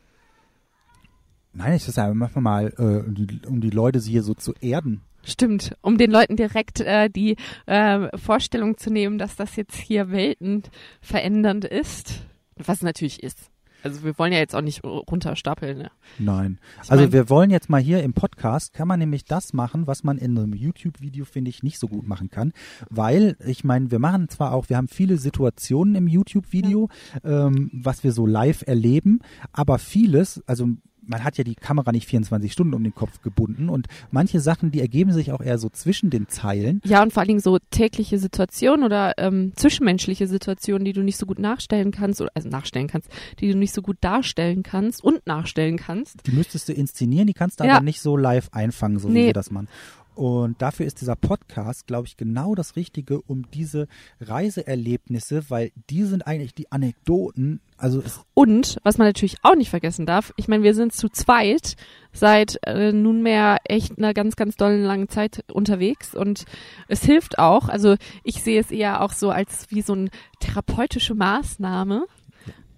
nein, 1.52 1.74
ich 1.74 1.84
sage 1.84 2.10
einfach 2.10 2.40
mal, 2.40 2.74
äh, 2.76 3.06
um, 3.06 3.14
die, 3.14 3.40
um 3.46 3.60
die 3.60 3.70
Leute 3.70 4.00
hier 4.00 4.24
so 4.24 4.34
zu 4.34 4.52
erden. 4.60 5.02
Stimmt, 5.22 5.76
um 5.80 5.96
den 5.96 6.10
Leuten 6.10 6.34
direkt 6.34 6.80
äh, 6.80 7.08
die 7.08 7.36
äh, 7.66 8.18
Vorstellung 8.18 8.78
zu 8.78 8.90
nehmen, 8.90 9.18
dass 9.18 9.36
das 9.36 9.54
jetzt 9.54 9.76
hier 9.76 10.10
weltenverändernd 10.10 11.64
ist, 11.64 12.22
was 12.56 12.82
natürlich 12.82 13.22
ist. 13.22 13.48
Also 13.86 14.02
wir 14.02 14.18
wollen 14.18 14.32
ja 14.32 14.40
jetzt 14.40 14.54
auch 14.56 14.62
nicht 14.62 14.82
runterstapeln. 14.82 15.78
Ne? 15.78 15.90
Nein. 16.18 16.58
Ich 16.82 16.90
also 16.90 17.04
mein, 17.04 17.12
wir 17.12 17.30
wollen 17.30 17.50
jetzt 17.50 17.70
mal 17.70 17.80
hier 17.80 18.02
im 18.02 18.14
Podcast, 18.14 18.74
kann 18.74 18.88
man 18.88 18.98
nämlich 18.98 19.24
das 19.24 19.52
machen, 19.52 19.86
was 19.86 20.02
man 20.02 20.18
in 20.18 20.36
einem 20.36 20.54
YouTube-Video, 20.54 21.24
finde 21.24 21.50
ich, 21.50 21.62
nicht 21.62 21.78
so 21.78 21.86
gut 21.86 22.04
machen 22.08 22.28
kann. 22.28 22.52
Weil, 22.90 23.36
ich 23.46 23.62
meine, 23.62 23.92
wir 23.92 24.00
machen 24.00 24.28
zwar 24.28 24.52
auch, 24.52 24.68
wir 24.68 24.76
haben 24.76 24.88
viele 24.88 25.18
Situationen 25.18 25.94
im 25.94 26.08
YouTube-Video, 26.08 26.88
ja. 27.22 27.46
ähm, 27.46 27.70
was 27.72 28.02
wir 28.02 28.10
so 28.10 28.26
live 28.26 28.66
erleben, 28.66 29.20
aber 29.52 29.78
vieles, 29.78 30.42
also 30.48 30.68
man 31.06 31.25
hat 31.25 31.38
ja 31.38 31.44
die 31.44 31.54
Kamera 31.54 31.92
nicht 31.92 32.06
24 32.08 32.52
Stunden 32.52 32.75
um 32.75 32.82
den 32.82 32.94
Kopf 32.94 33.22
gebunden 33.22 33.68
und 33.68 33.86
manche 34.10 34.40
Sachen, 34.40 34.70
die 34.70 34.80
ergeben 34.80 35.12
sich 35.12 35.32
auch 35.32 35.40
eher 35.40 35.58
so 35.58 35.68
zwischen 35.68 36.10
den 36.10 36.28
Zeilen. 36.28 36.80
Ja, 36.84 37.02
und 37.02 37.12
vor 37.12 37.20
allen 37.20 37.28
Dingen 37.28 37.40
so 37.40 37.58
tägliche 37.70 38.18
Situationen 38.18 38.84
oder 38.84 39.14
ähm, 39.18 39.52
zwischenmenschliche 39.56 40.26
Situationen, 40.26 40.84
die 40.84 40.92
du 40.92 41.02
nicht 41.02 41.16
so 41.18 41.26
gut 41.26 41.38
nachstellen 41.38 41.90
kannst, 41.90 42.20
oder, 42.20 42.30
also 42.34 42.48
nachstellen 42.48 42.88
kannst, 42.88 43.08
die 43.40 43.50
du 43.50 43.56
nicht 43.58 43.72
so 43.72 43.82
gut 43.82 43.96
darstellen 44.00 44.62
kannst 44.62 45.02
und 45.04 45.26
nachstellen 45.26 45.76
kannst. 45.76 46.26
Die 46.26 46.32
müsstest 46.32 46.68
du 46.68 46.72
inszenieren, 46.72 47.26
die 47.26 47.34
kannst 47.34 47.60
du 47.60 47.64
Ja. 47.64 47.76
aber 47.76 47.84
nicht 47.84 48.00
so 48.00 48.16
live 48.16 48.48
einfangen, 48.52 48.98
so 48.98 49.08
wie 49.08 49.12
Nee. 49.12 49.26
wir 49.26 49.32
das 49.32 49.50
machen. 49.50 49.68
Und 50.16 50.62
dafür 50.62 50.87
ist 50.87 51.02
dieser 51.02 51.14
Podcast, 51.14 51.87
glaube 51.87 52.06
ich, 52.06 52.16
genau 52.16 52.54
das 52.54 52.75
Richtige, 52.75 53.20
um 53.20 53.50
diese 53.50 53.87
Reiseerlebnisse, 54.20 55.50
weil 55.50 55.73
die 55.90 56.04
sind 56.04 56.26
eigentlich 56.26 56.54
die 56.54 56.73
Anekdoten, 56.73 57.61
also 57.76 58.02
Und, 58.32 58.78
was 58.82 58.96
man 58.96 59.06
natürlich 59.06 59.37
auch 59.42 59.54
nicht 59.54 59.68
vergessen 59.68 60.06
darf, 60.06 60.32
ich 60.37 60.49
meine, 60.49 60.62
wir 60.62 60.75
sind 60.75 60.94
zu 60.94 61.11
zweit 61.11 61.76
seit 62.14 62.58
äh, 62.62 62.92
nunmehr 62.92 63.58
echt 63.64 63.99
einer 63.99 64.14
ganz, 64.14 64.37
ganz 64.37 64.56
dollen 64.56 64.85
langen 64.85 65.11
Zeit 65.11 65.44
unterwegs 65.52 66.14
und 66.14 66.46
es 66.88 67.04
hilft 67.04 67.38
auch, 67.38 67.68
also 67.68 67.96
ich 68.25 68.42
sehe 68.42 68.58
es 68.58 68.70
eher 68.70 69.02
auch 69.02 69.12
so 69.12 69.28
als 69.28 69.66
wie 69.68 69.82
so 69.82 69.92
eine 69.92 70.08
therapeutische 70.40 71.14
Maßnahme, 71.14 72.06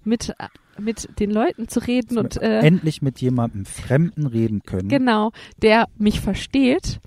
mit, 0.02 0.34
mit 0.78 1.08
den 1.20 1.30
Leuten 1.30 1.68
zu 1.68 1.80
reden 1.80 2.18
und 2.18 2.40
äh, 2.40 2.60
endlich 2.60 3.02
mit 3.02 3.20
jemandem 3.20 3.64
Fremden 3.64 4.26
reden 4.26 4.62
können. 4.64 4.88
genau, 4.88 5.32
der 5.62 5.88
mich 5.98 6.20
versteht, 6.20 7.00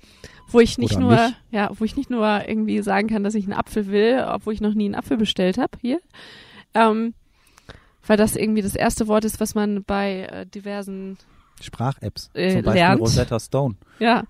wo 0.48 0.60
ich 0.60 0.78
nicht 0.78 0.96
Oder 0.96 1.00
nur, 1.00 1.10
mich. 1.28 1.34
ja, 1.50 1.70
wo 1.78 1.84
ich 1.84 1.96
nicht 1.96 2.10
nur 2.10 2.46
irgendwie 2.46 2.82
sagen 2.82 3.08
kann, 3.08 3.24
dass 3.24 3.34
ich 3.34 3.44
einen 3.44 3.54
Apfel 3.54 3.86
will, 3.88 4.24
obwohl 4.28 4.52
ich 4.52 4.60
noch 4.60 4.74
nie 4.74 4.84
einen 4.86 4.94
Apfel 4.94 5.16
bestellt 5.16 5.56
habe 5.58 5.78
hier. 5.80 6.00
Ähm, 6.74 7.14
weil 8.06 8.16
das 8.16 8.36
irgendwie 8.36 8.62
das 8.62 8.74
erste 8.74 9.06
Wort 9.08 9.24
ist, 9.24 9.40
was 9.40 9.54
man 9.54 9.84
bei 9.84 10.22
äh, 10.24 10.46
diversen, 10.46 11.16
Sprach-Apps, 11.60 12.30
Äh, 12.34 12.54
zum 12.54 12.62
Beispiel 12.62 12.72
lernt. 12.80 13.00
Rosetta 13.00 13.38
Stone. 13.40 13.76
ja, 13.98 14.24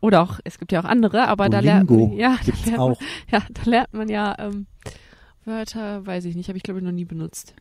oder 0.00 0.20
auch, 0.22 0.38
es 0.44 0.58
gibt 0.58 0.72
ja 0.72 0.80
auch 0.80 0.84
andere, 0.84 1.26
aber 1.26 1.48
da 1.48 1.60
lernt 1.60 1.90
man, 1.90 2.12
ja, 2.12 2.36
da 2.44 2.52
lernt 2.66 2.78
auch. 2.78 2.88
Man, 3.00 3.08
ja, 3.32 3.42
da 3.50 3.70
lernt 3.70 3.92
man 3.94 4.08
ja 4.08 4.34
ähm, 4.38 4.66
Wörter, 5.44 6.04
weiß 6.06 6.26
ich 6.26 6.36
nicht, 6.36 6.48
habe 6.48 6.58
ich 6.58 6.62
glaube 6.62 6.80
ich 6.80 6.84
noch 6.84 6.92
nie 6.92 7.04
benutzt. 7.06 7.54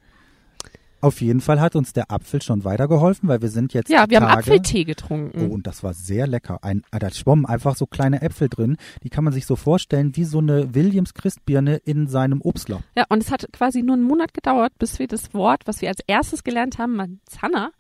Auf 1.02 1.22
jeden 1.22 1.42
Fall 1.42 1.62
hat 1.62 1.76
uns 1.76 1.94
der 1.94 2.10
Apfel 2.12 2.42
schon 2.42 2.64
weitergeholfen, 2.64 3.30
weil 3.30 3.42
wir 3.42 3.50
sind 3.50 3.74
jetzt 3.74 3.90
Ja, 3.90 4.10
wir 4.10 4.20
haben 4.20 4.28
Tage, 4.28 4.40
Apfeltee 4.40 4.86
getrunken. 4.86 5.50
Oh, 5.50 5.54
und 5.54 5.68
das 5.68 5.84
war 5.84 5.94
sehr 5.94 6.26
lecker. 6.26 6.64
Ein, 6.64 6.84
ah, 6.92 7.00
da 7.00 7.12
schwommen 7.12 7.46
einfach 7.46 7.76
so 7.76 7.86
kleine 7.86 8.22
Äpfel 8.22 8.50
drin. 8.50 8.78
Die 9.04 9.10
kann 9.10 9.24
man 9.24 9.34
sich 9.34 9.46
so 9.46 9.56
vorstellen 9.56 10.16
wie 10.16 10.24
so 10.24 10.40
eine 10.40 10.74
Williams 10.74 11.14
Christbirne 11.14 11.76
in 11.78 12.08
seinem 12.08 12.42
Obstler. 12.42 12.82
Ja, 12.96 13.06
und 13.10 13.22
es 13.22 13.32
hat 13.32 13.48
quasi 13.52 13.84
nur 13.84 13.96
einen 13.96 14.04
Monat 14.04 14.34
gedauert, 14.34 14.74
bis 14.80 14.98
wir 14.98 15.08
das 15.08 15.34
Wort, 15.34 15.62
was 15.66 15.82
wir 15.82 15.90
als 15.90 16.00
erstes 16.08 16.44
gelernt 16.44 16.78
haben, 16.80 16.96
Manzana, 16.96 17.72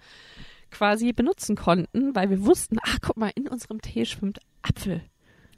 quasi 0.69 1.13
benutzen 1.13 1.55
konnten, 1.55 2.15
weil 2.15 2.29
wir 2.29 2.45
wussten, 2.45 2.77
ach 2.83 2.97
guck 3.01 3.17
mal, 3.17 3.31
in 3.35 3.47
unserem 3.47 3.81
Tee 3.81 4.05
schwimmt 4.05 4.39
Apfel. 4.61 5.01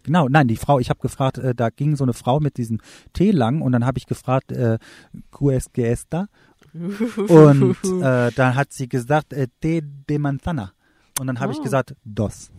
Genau, 0.08 0.30
nein, 0.30 0.48
die 0.48 0.56
Frau, 0.56 0.80
ich 0.80 0.90
habe 0.90 1.02
gefragt, 1.02 1.38
äh, 1.38 1.54
da 1.54 1.70
ging 1.70 1.98
so 1.98 2.06
eine 2.06 2.14
Frau 2.14 2.40
mit 2.40 2.56
diesem 2.56 2.80
Tee 3.12 3.32
lang 3.32 3.62
und 3.62 3.74
dann 3.74 3.86
habe 3.86 3.98
ich 3.98 4.06
gefragt, 4.06 4.54
äh, 4.54 4.78
¿Qué 5.32 5.54
es 5.54 5.68
esta? 5.76 6.30
Und 6.80 7.78
äh, 8.04 8.32
dann 8.32 8.56
hat 8.56 8.74
sie 8.74 8.88
gesagt, 8.90 9.34
äh, 9.34 9.48
Tee 9.62 9.82
de 9.82 10.18
manzana. 10.20 10.74
Und 11.20 11.28
dann 11.28 11.40
habe 11.40 11.52
ich 11.52 11.60
Oh. 11.60 11.64
gesagt, 11.64 11.96
dos. 12.06 12.52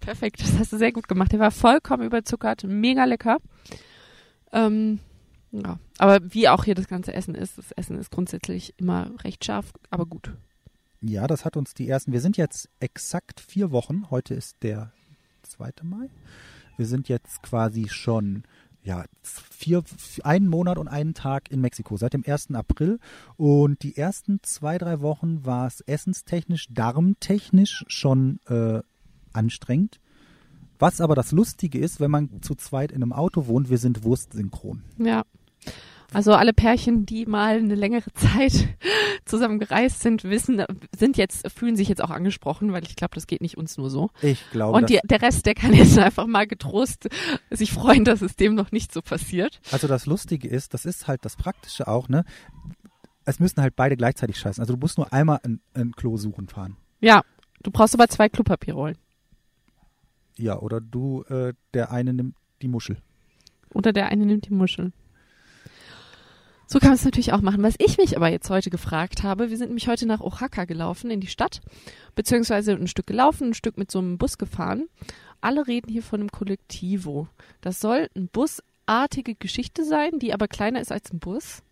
Perfekt, 0.00 0.40
das 0.42 0.58
hast 0.58 0.72
du 0.72 0.76
sehr 0.78 0.92
gut 0.92 1.08
gemacht. 1.08 1.32
Der 1.32 1.40
war 1.40 1.50
vollkommen 1.50 2.04
überzuckert, 2.04 2.64
mega 2.64 3.04
lecker. 3.04 3.38
Ähm, 4.52 5.00
ja, 5.52 5.78
aber 5.98 6.18
wie 6.32 6.48
auch 6.48 6.64
hier 6.64 6.74
das 6.74 6.88
ganze 6.88 7.14
Essen 7.14 7.34
ist, 7.34 7.58
das 7.58 7.72
Essen 7.72 7.98
ist 7.98 8.10
grundsätzlich 8.10 8.74
immer 8.76 9.10
recht 9.24 9.44
scharf, 9.44 9.72
aber 9.90 10.06
gut. 10.06 10.32
Ja, 11.00 11.26
das 11.26 11.44
hat 11.44 11.56
uns 11.56 11.74
die 11.74 11.88
ersten, 11.88 12.12
wir 12.12 12.20
sind 12.20 12.36
jetzt 12.36 12.68
exakt 12.80 13.40
vier 13.40 13.70
Wochen, 13.70 14.10
heute 14.10 14.34
ist 14.34 14.56
der 14.62 14.92
2. 15.42 15.70
Mai. 15.82 16.08
Wir 16.76 16.86
sind 16.86 17.08
jetzt 17.08 17.42
quasi 17.42 17.88
schon 17.88 18.42
ja, 18.84 19.04
vier, 19.22 19.82
einen 20.22 20.46
Monat 20.46 20.76
und 20.78 20.88
einen 20.88 21.14
Tag 21.14 21.50
in 21.50 21.60
Mexiko, 21.60 21.96
seit 21.96 22.12
dem 22.12 22.22
1. 22.26 22.52
April. 22.52 23.00
Und 23.36 23.82
die 23.82 23.96
ersten 23.96 24.40
zwei, 24.42 24.76
drei 24.76 25.00
Wochen 25.00 25.44
war 25.44 25.66
es 25.66 25.80
essenstechnisch, 25.80 26.68
darmtechnisch 26.70 27.84
schon 27.88 28.40
äh, 28.46 28.82
anstrengend. 29.32 30.00
Was 30.78 31.00
aber 31.00 31.14
das 31.14 31.32
Lustige 31.32 31.78
ist, 31.78 31.98
wenn 31.98 32.10
man 32.10 32.42
zu 32.42 32.54
zweit 32.54 32.92
in 32.92 33.02
einem 33.02 33.12
Auto 33.12 33.46
wohnt, 33.46 33.70
wir 33.70 33.78
sind 33.78 34.04
wurstsynchron. 34.04 34.82
Ja. 34.98 35.24
Also 36.12 36.32
alle 36.32 36.52
Pärchen, 36.52 37.06
die 37.06 37.26
mal 37.26 37.56
eine 37.56 37.74
längere 37.74 38.12
Zeit 38.12 38.68
zusammen 39.24 39.58
gereist 39.58 40.00
sind, 40.00 40.24
wissen, 40.24 40.64
sind 40.96 41.16
jetzt, 41.16 41.50
fühlen 41.50 41.76
sich 41.76 41.88
jetzt 41.88 42.02
auch 42.02 42.10
angesprochen, 42.10 42.72
weil 42.72 42.84
ich 42.84 42.96
glaube, 42.96 43.14
das 43.14 43.26
geht 43.26 43.40
nicht 43.40 43.56
uns 43.56 43.76
nur 43.76 43.90
so. 43.90 44.10
Ich 44.22 44.42
glaube, 44.50 44.76
Und 44.76 44.90
die, 44.90 45.00
der 45.04 45.22
Rest, 45.22 45.46
der 45.46 45.54
kann 45.54 45.72
jetzt 45.74 45.98
einfach 45.98 46.26
mal 46.26 46.46
getrost 46.46 47.08
sich 47.50 47.72
freuen, 47.72 48.04
dass 48.04 48.22
es 48.22 48.36
dem 48.36 48.54
noch 48.54 48.70
nicht 48.72 48.92
so 48.92 49.02
passiert. 49.02 49.60
Also 49.72 49.88
das 49.88 50.06
Lustige 50.06 50.48
ist, 50.48 50.74
das 50.74 50.84
ist 50.84 51.08
halt 51.08 51.24
das 51.24 51.36
Praktische 51.36 51.88
auch, 51.88 52.08
ne? 52.08 52.24
Es 53.24 53.40
müssen 53.40 53.62
halt 53.62 53.74
beide 53.74 53.96
gleichzeitig 53.96 54.38
scheißen. 54.38 54.60
Also 54.60 54.74
du 54.74 54.78
musst 54.78 54.98
nur 54.98 55.12
einmal 55.12 55.40
ein, 55.42 55.60
ein 55.72 55.92
Klo 55.92 56.18
suchen 56.18 56.46
fahren. 56.46 56.76
Ja, 57.00 57.22
du 57.62 57.70
brauchst 57.70 57.94
aber 57.94 58.08
zwei 58.08 58.28
Klopapierrollen. 58.28 58.98
Ja, 60.36 60.58
oder 60.58 60.80
du, 60.80 61.22
äh, 61.24 61.54
der 61.72 61.90
eine 61.90 62.12
nimmt 62.12 62.36
die 62.60 62.68
Muschel. 62.68 62.98
Oder 63.70 63.92
der 63.92 64.08
eine 64.08 64.26
nimmt 64.26 64.46
die 64.48 64.54
Muscheln. 64.54 64.92
So 66.66 66.78
kann 66.78 66.88
man 66.90 66.96
es 66.96 67.04
natürlich 67.04 67.32
auch 67.32 67.40
machen. 67.40 67.62
Was 67.62 67.74
ich 67.78 67.98
mich 67.98 68.16
aber 68.16 68.28
jetzt 68.28 68.48
heute 68.50 68.70
gefragt 68.70 69.22
habe, 69.22 69.50
wir 69.50 69.56
sind 69.56 69.68
nämlich 69.68 69.86
heute 69.88 70.06
nach 70.06 70.20
Oaxaca 70.20 70.64
gelaufen 70.64 71.10
in 71.10 71.20
die 71.20 71.26
Stadt, 71.26 71.60
beziehungsweise 72.14 72.72
ein 72.72 72.86
Stück 72.88 73.06
gelaufen, 73.06 73.48
ein 73.48 73.54
Stück 73.54 73.76
mit 73.78 73.90
so 73.90 73.98
einem 73.98 74.18
Bus 74.18 74.38
gefahren. 74.38 74.86
Alle 75.40 75.66
reden 75.66 75.90
hier 75.92 76.02
von 76.02 76.20
einem 76.20 76.30
Kollektivo. 76.32 77.28
Das 77.60 77.80
soll 77.80 78.08
eine 78.14 78.28
busartige 78.28 79.34
Geschichte 79.34 79.84
sein, 79.84 80.18
die 80.18 80.32
aber 80.32 80.48
kleiner 80.48 80.80
ist 80.80 80.90
als 80.90 81.12
ein 81.12 81.18
Bus. 81.18 81.62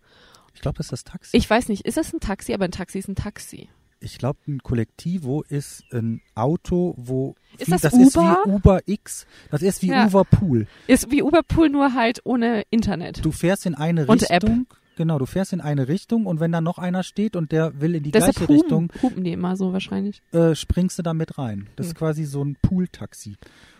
Ich 0.54 0.60
glaube, 0.60 0.76
das 0.76 0.86
ist 0.86 0.92
das 0.92 1.04
Taxi. 1.04 1.36
Ich 1.36 1.48
weiß 1.48 1.68
nicht, 1.68 1.86
ist 1.86 1.96
das 1.96 2.12
ein 2.12 2.20
Taxi? 2.20 2.52
Aber 2.52 2.66
ein 2.66 2.70
Taxi 2.72 2.98
ist 2.98 3.08
ein 3.08 3.14
Taxi. 3.14 3.68
Ich 4.00 4.18
glaube, 4.18 4.38
ein 4.48 4.58
Kollektivo 4.62 5.42
ist 5.48 5.84
ein 5.92 6.20
Auto, 6.34 6.94
wo 6.98 7.34
Ist 7.56 7.68
wie, 7.68 7.70
das 7.70 7.80
das 7.82 7.92
Uber? 7.94 8.02
ist 8.02 8.16
wie 8.16 8.50
Uber 8.50 8.80
X. 8.86 9.26
Das 9.50 9.62
ist 9.62 9.80
wie 9.80 9.86
Ja. 9.88 10.06
Uber 10.06 10.24
Pool. 10.24 10.66
Ist 10.88 11.10
wie 11.10 11.22
Uberpool 11.22 11.70
nur 11.70 11.94
halt 11.94 12.20
ohne 12.24 12.64
Internet. 12.70 13.24
Du 13.24 13.30
fährst 13.32 13.64
in 13.64 13.74
eine 13.74 14.06
Und 14.06 14.28
App. 14.28 14.44
Genau, 14.96 15.18
du 15.18 15.26
fährst 15.26 15.52
in 15.52 15.60
eine 15.60 15.88
Richtung 15.88 16.26
und 16.26 16.38
wenn 16.40 16.52
da 16.52 16.60
noch 16.60 16.78
einer 16.78 17.02
steht 17.02 17.34
und 17.36 17.50
der 17.52 17.80
will 17.80 17.94
in 17.94 18.02
die 18.02 18.10
Deshalb 18.10 18.36
gleiche 18.36 18.52
hupen, 18.52 18.60
Richtung, 18.90 18.92
hupen 19.02 19.24
die 19.24 19.32
immer 19.32 19.56
so 19.56 19.72
wahrscheinlich. 19.72 20.22
äh, 20.32 20.54
springst 20.54 20.98
du 20.98 21.02
da 21.02 21.14
mit 21.14 21.38
rein. 21.38 21.68
Das 21.76 21.86
Hm. 21.86 21.90
ist 21.92 21.94
quasi 21.98 22.24
so 22.24 22.44
ein 22.44 22.56
Pool-Taxi. 22.60 23.36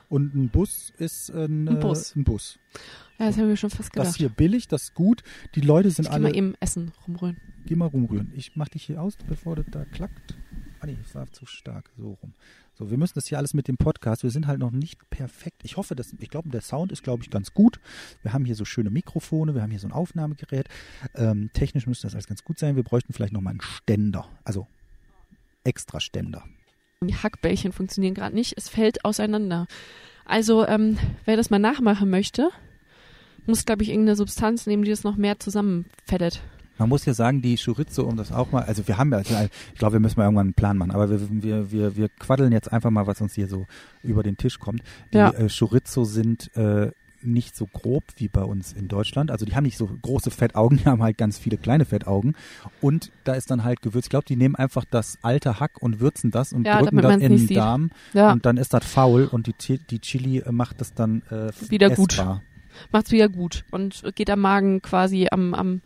Und 0.09 0.35
ein 0.35 0.49
Bus 0.51 0.93
ist 0.99 1.31
ein, 1.31 1.69
Ein 1.69 1.77
äh, 1.77 1.81
Bus. 1.81 2.15
ein 2.17 2.25
Bus. 2.25 2.59
Ja, 3.19 3.27
das 3.27 3.39
haben 3.39 3.49
wir 3.49 3.57
schon 3.57 3.71
fast 3.71 3.91
Das 3.97 4.05
gedacht. 4.07 4.17
hier 4.17 4.29
billig, 4.29 4.69
das 4.69 4.85
ist 4.85 4.95
gut. 4.95 5.23
Die 5.55 5.61
Leute 5.63 5.91
sind 5.91 6.05
ich 6.05 6.11
geh 6.11 6.15
alle. 6.15 6.23
mal 6.29 6.37
eben 6.37 6.55
Essen 6.61 6.93
rumrühren. 7.07 7.37
Geh 7.67 7.77
mal 7.77 7.87
rumrühren. 7.87 8.31
Ich 8.37 8.57
mach 8.57 8.69
dich 8.69 8.83
hier 8.85 9.01
aus, 9.01 9.17
bevor 9.29 9.57
das 9.57 9.67
da 9.71 9.85
klackt. 9.87 10.37
Ah 10.81 10.87
nee, 10.87 10.99
das 11.03 11.15
war 11.15 11.31
zu 11.33 11.47
stark. 11.47 11.91
So 11.97 12.19
rum. 12.23 12.35
So, 12.83 12.91
wir 12.91 12.99
müssen 12.99 13.15
das 13.15 13.29
hier 13.29 13.39
alles 13.39 13.55
mit 13.55 13.69
dem 13.69 13.77
Podcast. 13.77 14.25
Wir 14.25 14.31
sind 14.31 14.49
halt 14.49 14.59
noch 14.59 14.73
nicht 14.73 15.09
perfekt. 15.09 15.63
Ich 15.63 15.77
hoffe, 15.77 15.95
dass, 15.95 16.17
ich 16.19 16.31
glaube, 16.31 16.49
der 16.49 16.63
Sound 16.63 16.91
ist, 16.91 17.05
glaube 17.05 17.23
ich, 17.23 17.31
ganz 17.31 17.55
gut. 17.55 17.79
Wir 18.23 18.33
haben 18.33 18.45
hier 18.45 18.57
so 18.57 18.65
schöne 18.65 18.91
Mikrofone, 18.91 19.55
wir 19.55 19.63
haben 19.63 19.71
hier 19.71 19.79
so 19.79 19.87
ein 19.87 19.93
Aufnahmegerät. 19.93 20.69
Ähm, 21.15 21.51
technisch 21.53 21.87
müsste 21.87 22.09
das 22.09 22.15
alles 22.15 22.27
ganz 22.27 22.43
gut 22.43 22.59
sein. 22.59 22.75
Wir 22.75 22.83
bräuchten 22.83 23.13
vielleicht 23.13 23.35
noch 23.35 23.41
mal 23.41 23.51
einen 23.51 23.61
Ständer. 23.61 24.29
Also 24.43 24.67
extra 25.63 26.01
Ständer. 26.01 26.43
Die 27.03 27.15
Hackbällchen 27.15 27.71
funktionieren 27.71 28.15
gerade 28.15 28.35
nicht. 28.35 28.55
Es 28.57 28.69
fällt 28.69 29.05
auseinander. 29.05 29.69
Also, 30.25 30.67
ähm, 30.67 30.99
wer 31.25 31.37
das 31.37 31.51
mal 31.51 31.61
nachmachen 31.61 32.11
möchte, 32.11 32.51
muss, 33.47 33.65
glaube 33.65 33.85
ich, 33.85 33.91
irgendeine 33.91 34.17
Substanz 34.17 34.67
nehmen, 34.67 34.83
die 34.83 34.91
das 34.91 35.05
noch 35.05 35.17
mehr 35.17 35.39
zusammenfettet. 35.39 36.43
Man 36.83 36.89
muss 36.89 37.05
ja 37.07 37.15
sagen, 37.15 37.43
die 37.43 37.57
Chorizo, 37.57 38.03
um 38.05 38.17
das 38.17 38.33
auch 38.33 38.51
mal, 38.51 38.63
also 38.65 38.87
wir 38.89 38.99
haben 38.99 39.13
ja, 39.13 39.21
ich 39.21 39.79
glaube, 39.79 39.93
wir 39.95 40.01
müssen 40.01 40.19
mal 40.19 40.25
irgendwann 40.25 40.49
einen 40.49 40.55
Plan 40.55 40.77
machen, 40.77 40.91
aber 40.91 41.09
wir, 41.11 41.21
wir, 41.43 41.71
wir, 41.71 41.97
wir 41.97 42.09
quaddeln 42.19 42.51
jetzt 42.53 42.73
einfach 42.73 42.91
mal, 42.91 43.07
was 43.07 43.21
uns 43.21 43.35
hier 43.35 43.47
so 43.47 43.67
über 44.03 44.23
den 44.23 44.37
Tisch 44.37 44.59
kommt. 44.59 44.83
Die 45.13 45.19
Ja. 45.19 45.31
äh, 45.31 45.49
Chorizo 45.49 46.05
sind 46.05 46.51
äh, 46.57 46.91
nicht 47.25 47.55
so 47.55 47.67
grob 47.67 48.03
wie 48.17 48.27
bei 48.27 48.43
uns 48.43 48.73
in 48.73 48.89
Deutschland. 48.89 49.31
Also 49.31 49.47
die 49.47 49.55
haben 49.55 49.63
nicht 49.63 49.79
so 49.79 49.87
große 50.03 50.33
Fettaugen, 50.33 50.79
die 50.83 50.87
haben 50.87 51.03
halt 51.05 51.17
ganz 51.19 51.39
viele 51.39 51.57
kleine 51.57 51.85
Fettaugen. 51.85 52.35
Und 52.81 53.13
da 53.23 53.35
ist 53.35 53.49
dann 53.53 53.63
halt 53.63 53.81
Gewürz. 53.81 54.07
Ich 54.07 54.11
glaube, 54.11 54.25
die 54.27 54.35
nehmen 54.35 54.57
einfach 54.57 54.85
das 54.85 55.19
alte 55.23 55.61
Hack 55.61 55.81
und 55.81 56.01
würzen 56.01 56.33
das 56.33 56.53
und 56.53 56.67
Ja, 56.67 56.81
drücken 56.81 56.97
das 57.01 57.17
in 57.19 57.47
den. 57.47 57.57
Darm 57.57 57.91
Ja, 58.13 58.33
und 58.33 58.45
dann 58.45 58.57
ist 58.57 58.75
das 58.75 58.85
faul 58.85 59.29
und 59.31 59.47
die, 59.47 59.79
die 59.79 60.01
Chili 60.01 60.43
macht 60.51 60.81
das 60.81 60.95
dann 60.95 61.23
äh, 61.31 61.53
Wieder 61.71 61.91
gut. 61.91 62.15
essbar. 62.15 62.43
macht's 62.91 63.13
wieder 63.13 63.29
gut 63.29 63.65
und 63.71 64.03
geht 64.15 64.31
am 64.31 64.41
Magen 64.41 64.83
quasi 64.83 65.29
am, 65.31 65.55
am 65.55 65.81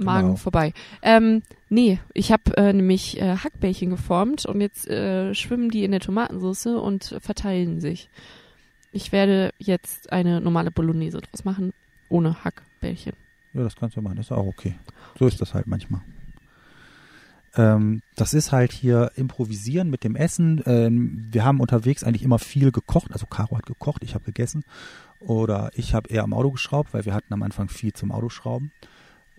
Magen 0.00 0.28
Genau. 0.28 0.36
vorbei. 0.36 0.72
Ähm, 1.02 1.42
nee, 1.68 1.98
ich 2.14 2.32
habe 2.32 2.56
äh, 2.56 2.72
nämlich 2.72 3.20
äh, 3.20 3.36
Hackbällchen 3.36 3.90
geformt 3.90 4.46
und 4.46 4.60
jetzt 4.60 4.88
äh, 4.88 5.34
schwimmen 5.34 5.70
die 5.70 5.84
in 5.84 5.90
der 5.92 6.00
Tomatensauce 6.00 6.66
und 6.66 7.16
verteilen 7.20 7.80
sich. 7.80 8.08
Ich 8.92 9.12
werde 9.12 9.52
jetzt 9.58 10.12
eine 10.12 10.40
normale 10.40 10.70
Bolognese 10.70 11.20
draus 11.20 11.44
machen, 11.44 11.72
ohne 12.08 12.44
Hackbällchen. 12.44 13.12
Ja, 13.52 13.62
das 13.62 13.76
kannst 13.76 13.96
du 13.96 14.02
machen, 14.02 14.16
das 14.16 14.26
ist 14.26 14.32
auch 14.32 14.46
okay. 14.46 14.74
So 15.18 15.26
ist 15.26 15.40
das 15.40 15.54
halt 15.54 15.66
manchmal. 15.66 16.00
Ähm, 17.56 18.02
das 18.14 18.32
ist 18.32 18.52
halt 18.52 18.72
hier 18.72 19.10
improvisieren 19.16 19.90
mit 19.90 20.04
dem 20.04 20.14
Essen. 20.14 20.62
Ähm, 20.66 21.26
wir 21.30 21.44
haben 21.44 21.60
unterwegs 21.60 22.04
eigentlich 22.04 22.22
immer 22.22 22.38
viel 22.38 22.70
gekocht. 22.70 23.12
Also 23.12 23.26
Caro 23.26 23.56
hat 23.58 23.66
gekocht, 23.66 24.02
ich 24.04 24.14
habe 24.14 24.24
gegessen. 24.24 24.64
Oder 25.18 25.70
ich 25.74 25.92
habe 25.94 26.08
eher 26.08 26.22
am 26.22 26.32
Auto 26.32 26.52
geschraubt, 26.52 26.94
weil 26.94 27.04
wir 27.04 27.12
hatten 27.14 27.32
am 27.34 27.42
Anfang 27.42 27.68
viel 27.68 27.92
zum 27.92 28.12
Autoschrauben. 28.12 28.70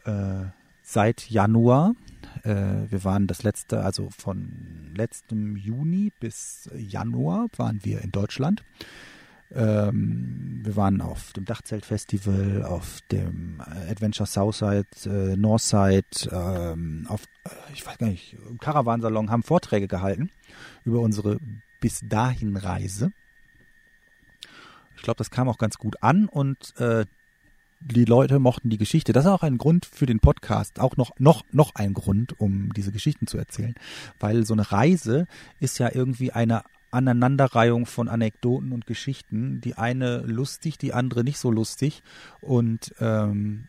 Äh, 0.05 0.45
seit 0.83 1.29
Januar, 1.29 1.93
äh, 2.43 2.89
wir 2.89 3.03
waren 3.03 3.27
das 3.27 3.43
letzte, 3.43 3.83
also 3.83 4.09
von 4.09 4.91
letztem 4.95 5.55
Juni 5.55 6.11
bis 6.19 6.69
Januar 6.75 7.47
waren 7.57 7.83
wir 7.83 8.01
in 8.01 8.11
Deutschland. 8.11 8.63
Ähm, 9.53 10.61
wir 10.63 10.75
waren 10.77 11.01
auf 11.01 11.33
dem 11.33 11.43
Dachzeltfestival, 11.43 12.63
auf 12.63 12.99
dem 13.11 13.61
Adventure 13.89 14.27
Southside, 14.27 14.87
äh, 15.05 15.35
Northside, 15.35 16.05
ähm, 16.31 17.05
auf, 17.09 17.25
äh, 17.43 17.49
ich 17.73 17.85
weiß 17.85 17.97
gar 17.97 18.07
nicht, 18.07 18.37
im 18.49 18.59
Caravansalon, 18.59 19.29
haben 19.29 19.43
Vorträge 19.43 19.87
gehalten 19.87 20.29
über 20.85 21.01
unsere 21.01 21.39
bis 21.81 22.01
dahin 22.07 22.55
Reise. 22.55 23.11
Ich 24.95 25.01
glaube, 25.01 25.17
das 25.17 25.31
kam 25.31 25.49
auch 25.49 25.57
ganz 25.57 25.77
gut 25.77 26.01
an 26.01 26.27
und 26.27 26.79
äh, 26.79 27.05
die 27.81 28.05
Leute 28.05 28.39
mochten 28.39 28.69
die 28.69 28.77
Geschichte. 28.77 29.13
Das 29.13 29.25
ist 29.25 29.31
auch 29.31 29.43
ein 29.43 29.57
Grund 29.57 29.85
für 29.85 30.05
den 30.05 30.19
Podcast, 30.19 30.79
auch 30.79 30.97
noch, 30.97 31.11
noch, 31.17 31.43
noch 31.51 31.75
ein 31.75 31.93
Grund, 31.93 32.39
um 32.39 32.71
diese 32.73 32.91
Geschichten 32.91 33.27
zu 33.27 33.37
erzählen. 33.37 33.75
Weil 34.19 34.45
so 34.45 34.53
eine 34.53 34.71
Reise 34.71 35.27
ist 35.59 35.79
ja 35.79 35.89
irgendwie 35.93 36.31
eine 36.31 36.63
Aneinanderreihung 36.91 37.85
von 37.85 38.07
Anekdoten 38.07 38.71
und 38.71 38.85
Geschichten. 38.85 39.61
Die 39.61 39.75
eine 39.75 40.19
lustig, 40.19 40.77
die 40.77 40.93
andere 40.93 41.23
nicht 41.23 41.39
so 41.39 41.49
lustig. 41.49 42.03
Und 42.41 42.93
ähm, 42.99 43.67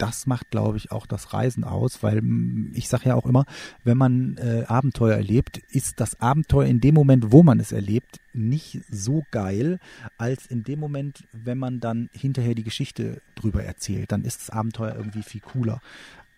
das 0.00 0.26
macht, 0.26 0.50
glaube 0.50 0.78
ich, 0.78 0.90
auch 0.92 1.06
das 1.06 1.34
Reisen 1.34 1.62
aus, 1.62 2.02
weil 2.02 2.22
mm, 2.22 2.72
ich 2.74 2.88
sage 2.88 3.10
ja 3.10 3.14
auch 3.14 3.26
immer, 3.26 3.44
wenn 3.84 3.98
man 3.98 4.36
äh, 4.38 4.64
Abenteuer 4.66 5.16
erlebt, 5.16 5.58
ist 5.70 6.00
das 6.00 6.20
Abenteuer 6.20 6.66
in 6.66 6.80
dem 6.80 6.94
Moment, 6.94 7.32
wo 7.32 7.42
man 7.42 7.60
es 7.60 7.70
erlebt, 7.70 8.18
nicht 8.32 8.80
so 8.90 9.24
geil, 9.30 9.78
als 10.16 10.46
in 10.46 10.62
dem 10.62 10.80
Moment, 10.80 11.24
wenn 11.32 11.58
man 11.58 11.80
dann 11.80 12.08
hinterher 12.12 12.54
die 12.54 12.64
Geschichte 12.64 13.20
drüber 13.34 13.62
erzählt. 13.62 14.10
Dann 14.12 14.24
ist 14.24 14.40
das 14.40 14.50
Abenteuer 14.50 14.94
irgendwie 14.96 15.22
viel 15.22 15.42
cooler. 15.42 15.80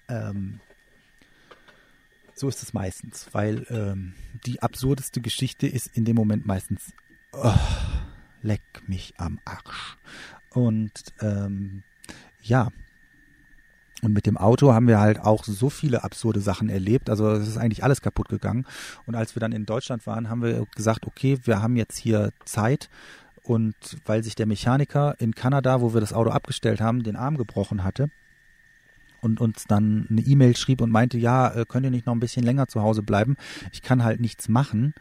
Ähm, 0.09 0.61
so 2.35 2.49
ist 2.49 2.63
es 2.63 2.73
meistens, 2.73 3.29
weil 3.33 3.67
ähm, 3.71 4.15
die 4.45 4.61
absurdeste 4.61 5.21
Geschichte 5.21 5.69
ist 5.69 5.97
in 5.97 6.05
dem 6.05 6.17
Moment 6.17 6.47
meistens, 6.47 6.93
oh, 7.33 7.55
leck 8.43 8.63
mich 8.89 9.15
am 9.19 9.39
Arsch. 9.45 9.99
Und 10.51 10.93
ähm, 11.21 11.85
ja, 12.41 12.71
und 14.03 14.13
mit 14.13 14.27
dem 14.27 14.37
Auto 14.37 14.73
haben 14.73 14.89
wir 14.89 14.99
halt 14.99 15.21
auch 15.21 15.45
so 15.45 15.71
viele 15.71 16.03
absurde 16.03 16.41
Sachen 16.41 16.69
erlebt. 16.69 17.09
Also 17.09 17.31
es 17.31 17.47
ist 17.47 17.57
eigentlich 17.57 17.85
alles 17.85 18.03
kaputt 18.03 18.29
gegangen. 18.29 18.67
Und 19.07 19.15
als 19.15 19.37
wir 19.37 19.41
dann 19.41 19.53
in 19.53 19.65
Deutschland 19.65 20.07
waren, 20.07 20.29
haben 20.29 20.43
wir 20.43 20.67
gesagt, 20.75 21.07
okay, 21.07 21.39
wir 21.45 21.63
haben 21.63 21.77
jetzt 21.77 21.97
hier 21.99 22.33
Zeit. 22.45 22.91
Und 23.45 23.75
weil 24.05 24.25
sich 24.25 24.35
der 24.35 24.47
Mechaniker 24.47 25.15
in 25.19 25.35
Kanada, 25.35 25.81
wo 25.81 25.95
wir 25.95 26.01
das 26.01 26.13
Auto 26.13 26.31
abgestellt 26.31 26.81
haben, 26.81 27.05
den 27.05 27.17
Arm 27.17 27.37
gebrochen 27.37 27.85
hatte 27.85 28.11
und 29.21 29.41
uns 29.41 29.67
dann 29.69 30.07
eine 30.11 30.21
E-Mail 30.21 30.57
schrieb 30.57 30.81
und 30.81 30.91
meinte, 30.91 31.17
ja, 31.17 31.55
äh, 31.55 31.65
könnt 31.67 31.85
ihr 31.85 31.91
nicht 31.91 32.07
noch 32.07 32.15
ein 32.15 32.21
bisschen 32.21 32.45
länger 32.45 32.67
zu 32.67 32.83
Hause 32.83 33.03
bleiben? 33.03 33.37
Ich 33.73 33.83
kann 33.83 34.03
halt 34.03 34.21
nichts 34.21 34.49
machen. 34.49 34.95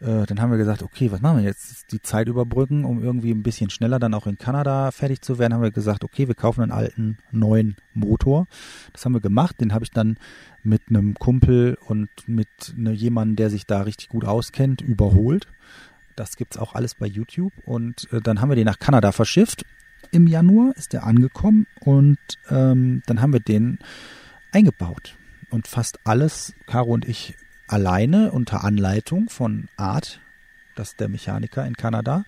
Äh, 0.00 0.26
dann 0.26 0.40
haben 0.40 0.50
wir 0.50 0.58
gesagt, 0.58 0.82
okay, 0.82 1.12
was 1.12 1.20
machen 1.20 1.38
wir 1.38 1.44
jetzt? 1.44 1.92
Die 1.92 2.00
Zeit 2.00 2.28
überbrücken, 2.28 2.84
um 2.84 3.02
irgendwie 3.02 3.32
ein 3.32 3.42
bisschen 3.42 3.70
schneller 3.70 3.98
dann 3.98 4.14
auch 4.14 4.26
in 4.26 4.38
Kanada 4.38 4.90
fertig 4.90 5.20
zu 5.20 5.38
werden, 5.38 5.54
haben 5.54 5.62
wir 5.62 5.70
gesagt, 5.70 6.04
okay, 6.04 6.26
wir 6.26 6.34
kaufen 6.34 6.62
einen 6.62 6.72
alten 6.72 7.18
neuen 7.30 7.76
Motor. 7.92 8.46
Das 8.92 9.04
haben 9.04 9.12
wir 9.12 9.20
gemacht. 9.20 9.60
Den 9.60 9.74
habe 9.74 9.84
ich 9.84 9.90
dann 9.90 10.16
mit 10.62 10.82
einem 10.88 11.14
Kumpel 11.14 11.76
und 11.86 12.08
mit 12.26 12.48
ne, 12.76 12.92
jemandem, 12.92 13.36
der 13.36 13.50
sich 13.50 13.66
da 13.66 13.82
richtig 13.82 14.08
gut 14.08 14.24
auskennt, 14.24 14.80
überholt. 14.80 15.46
Das 16.16 16.36
gibt's 16.36 16.56
auch 16.56 16.74
alles 16.74 16.94
bei 16.94 17.06
YouTube. 17.06 17.52
Und 17.66 18.10
äh, 18.12 18.20
dann 18.20 18.40
haben 18.40 18.48
wir 18.48 18.56
den 18.56 18.66
nach 18.66 18.78
Kanada 18.78 19.12
verschifft. 19.12 19.64
Im 20.12 20.26
Januar 20.26 20.72
ist 20.76 20.92
der 20.92 21.04
angekommen 21.04 21.66
und 21.80 22.18
ähm, 22.48 23.02
dann 23.06 23.20
haben 23.20 23.32
wir 23.32 23.40
den 23.40 23.78
eingebaut. 24.50 25.16
Und 25.50 25.68
fast 25.68 26.00
alles, 26.04 26.54
Caro 26.66 26.92
und 26.92 27.06
ich, 27.08 27.36
alleine 27.72 28.32
unter 28.32 28.64
Anleitung 28.64 29.28
von 29.28 29.68
Art, 29.76 30.20
das 30.74 30.90
ist 30.90 31.00
der 31.00 31.08
Mechaniker 31.08 31.66
in 31.66 31.76
Kanada, 31.76 32.24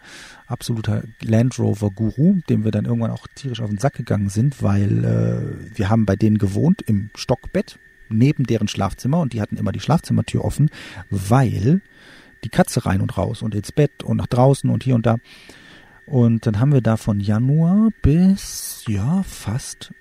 absoluter 0.47 1.03
Land 1.21 1.59
Rover 1.59 1.91
Guru, 1.91 2.41
dem 2.49 2.65
wir 2.65 2.71
dann 2.71 2.85
irgendwann 2.85 3.11
auch 3.11 3.27
tierisch 3.35 3.61
auf 3.61 3.71
den 3.71 3.79
Sack 3.79 3.95
gegangen 3.95 4.29
sind, 4.29 4.63
weil 4.63 5.05
äh, 5.05 5.77
wir 5.77 5.89
haben 5.89 6.07
bei 6.07 6.17
denen 6.17 6.39
gewohnt 6.39 6.83
im 6.83 7.11
Stockbett 7.15 7.79
neben 8.09 8.45
deren 8.45 8.69
Schlafzimmer 8.69 9.21
und 9.21 9.33
die 9.33 9.41
hatten 9.41 9.57
immer 9.57 9.73
die 9.73 9.81
Schlafzimmertür 9.81 10.45
offen, 10.45 10.71
weil 11.11 11.81
die 12.45 12.51
Katze 12.51 12.85
rein 12.85 13.01
und 13.01 13.17
raus 13.17 13.43
und 13.43 13.55
ins 13.55 13.73
Bett 13.73 14.03
und 14.03 14.19
nach 14.19 14.27
draußen 14.27 14.69
und 14.69 14.85
hier 14.85 14.95
und 14.95 15.07
da. 15.07 15.17
Und 16.07 16.47
dann 16.47 16.59
haben 16.59 16.73
wir 16.73 16.83
da 16.83 16.97
von 16.97 17.21
Januar 17.21 17.91
bis 18.03 18.85
ja 18.89 19.23
fast 19.23 19.93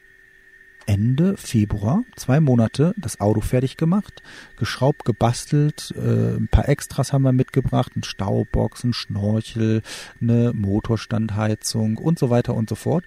Ende 0.92 1.38
Februar, 1.38 2.04
zwei 2.18 2.42
Monate, 2.42 2.94
das 2.98 3.22
Auto 3.22 3.40
fertig 3.40 3.78
gemacht, 3.78 4.22
geschraubt, 4.58 5.06
gebastelt, 5.06 5.94
äh, 5.96 6.36
ein 6.36 6.50
paar 6.50 6.68
Extras 6.68 7.14
haben 7.14 7.22
wir 7.22 7.32
mitgebracht, 7.32 7.96
ein 7.96 8.04
Staubox, 8.04 8.84
ein 8.84 8.92
Schnorchel, 8.92 9.84
eine 10.20 10.52
Motorstandheizung 10.54 11.96
und 11.96 12.20
so 12.20 12.30
weiter 12.30 12.56
und 12.56 12.68
so 12.68 12.76
fort. 12.76 13.06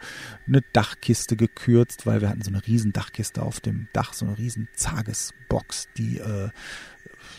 Eine 0.48 0.62
Dachkiste 0.72 1.36
gekürzt, 1.36 2.06
weil 2.06 2.22
wir 2.22 2.30
hatten 2.30 2.40
so 2.40 2.50
eine 2.50 2.66
riesen 2.66 2.94
Dachkiste 2.94 3.42
auf 3.42 3.60
dem 3.60 3.88
Dach, 3.92 4.14
so 4.14 4.24
eine 4.24 4.38
riesen 4.38 4.68
Zagesbox, 4.72 5.90
die 5.98 6.20
äh, 6.20 6.48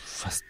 fast, 0.04 0.44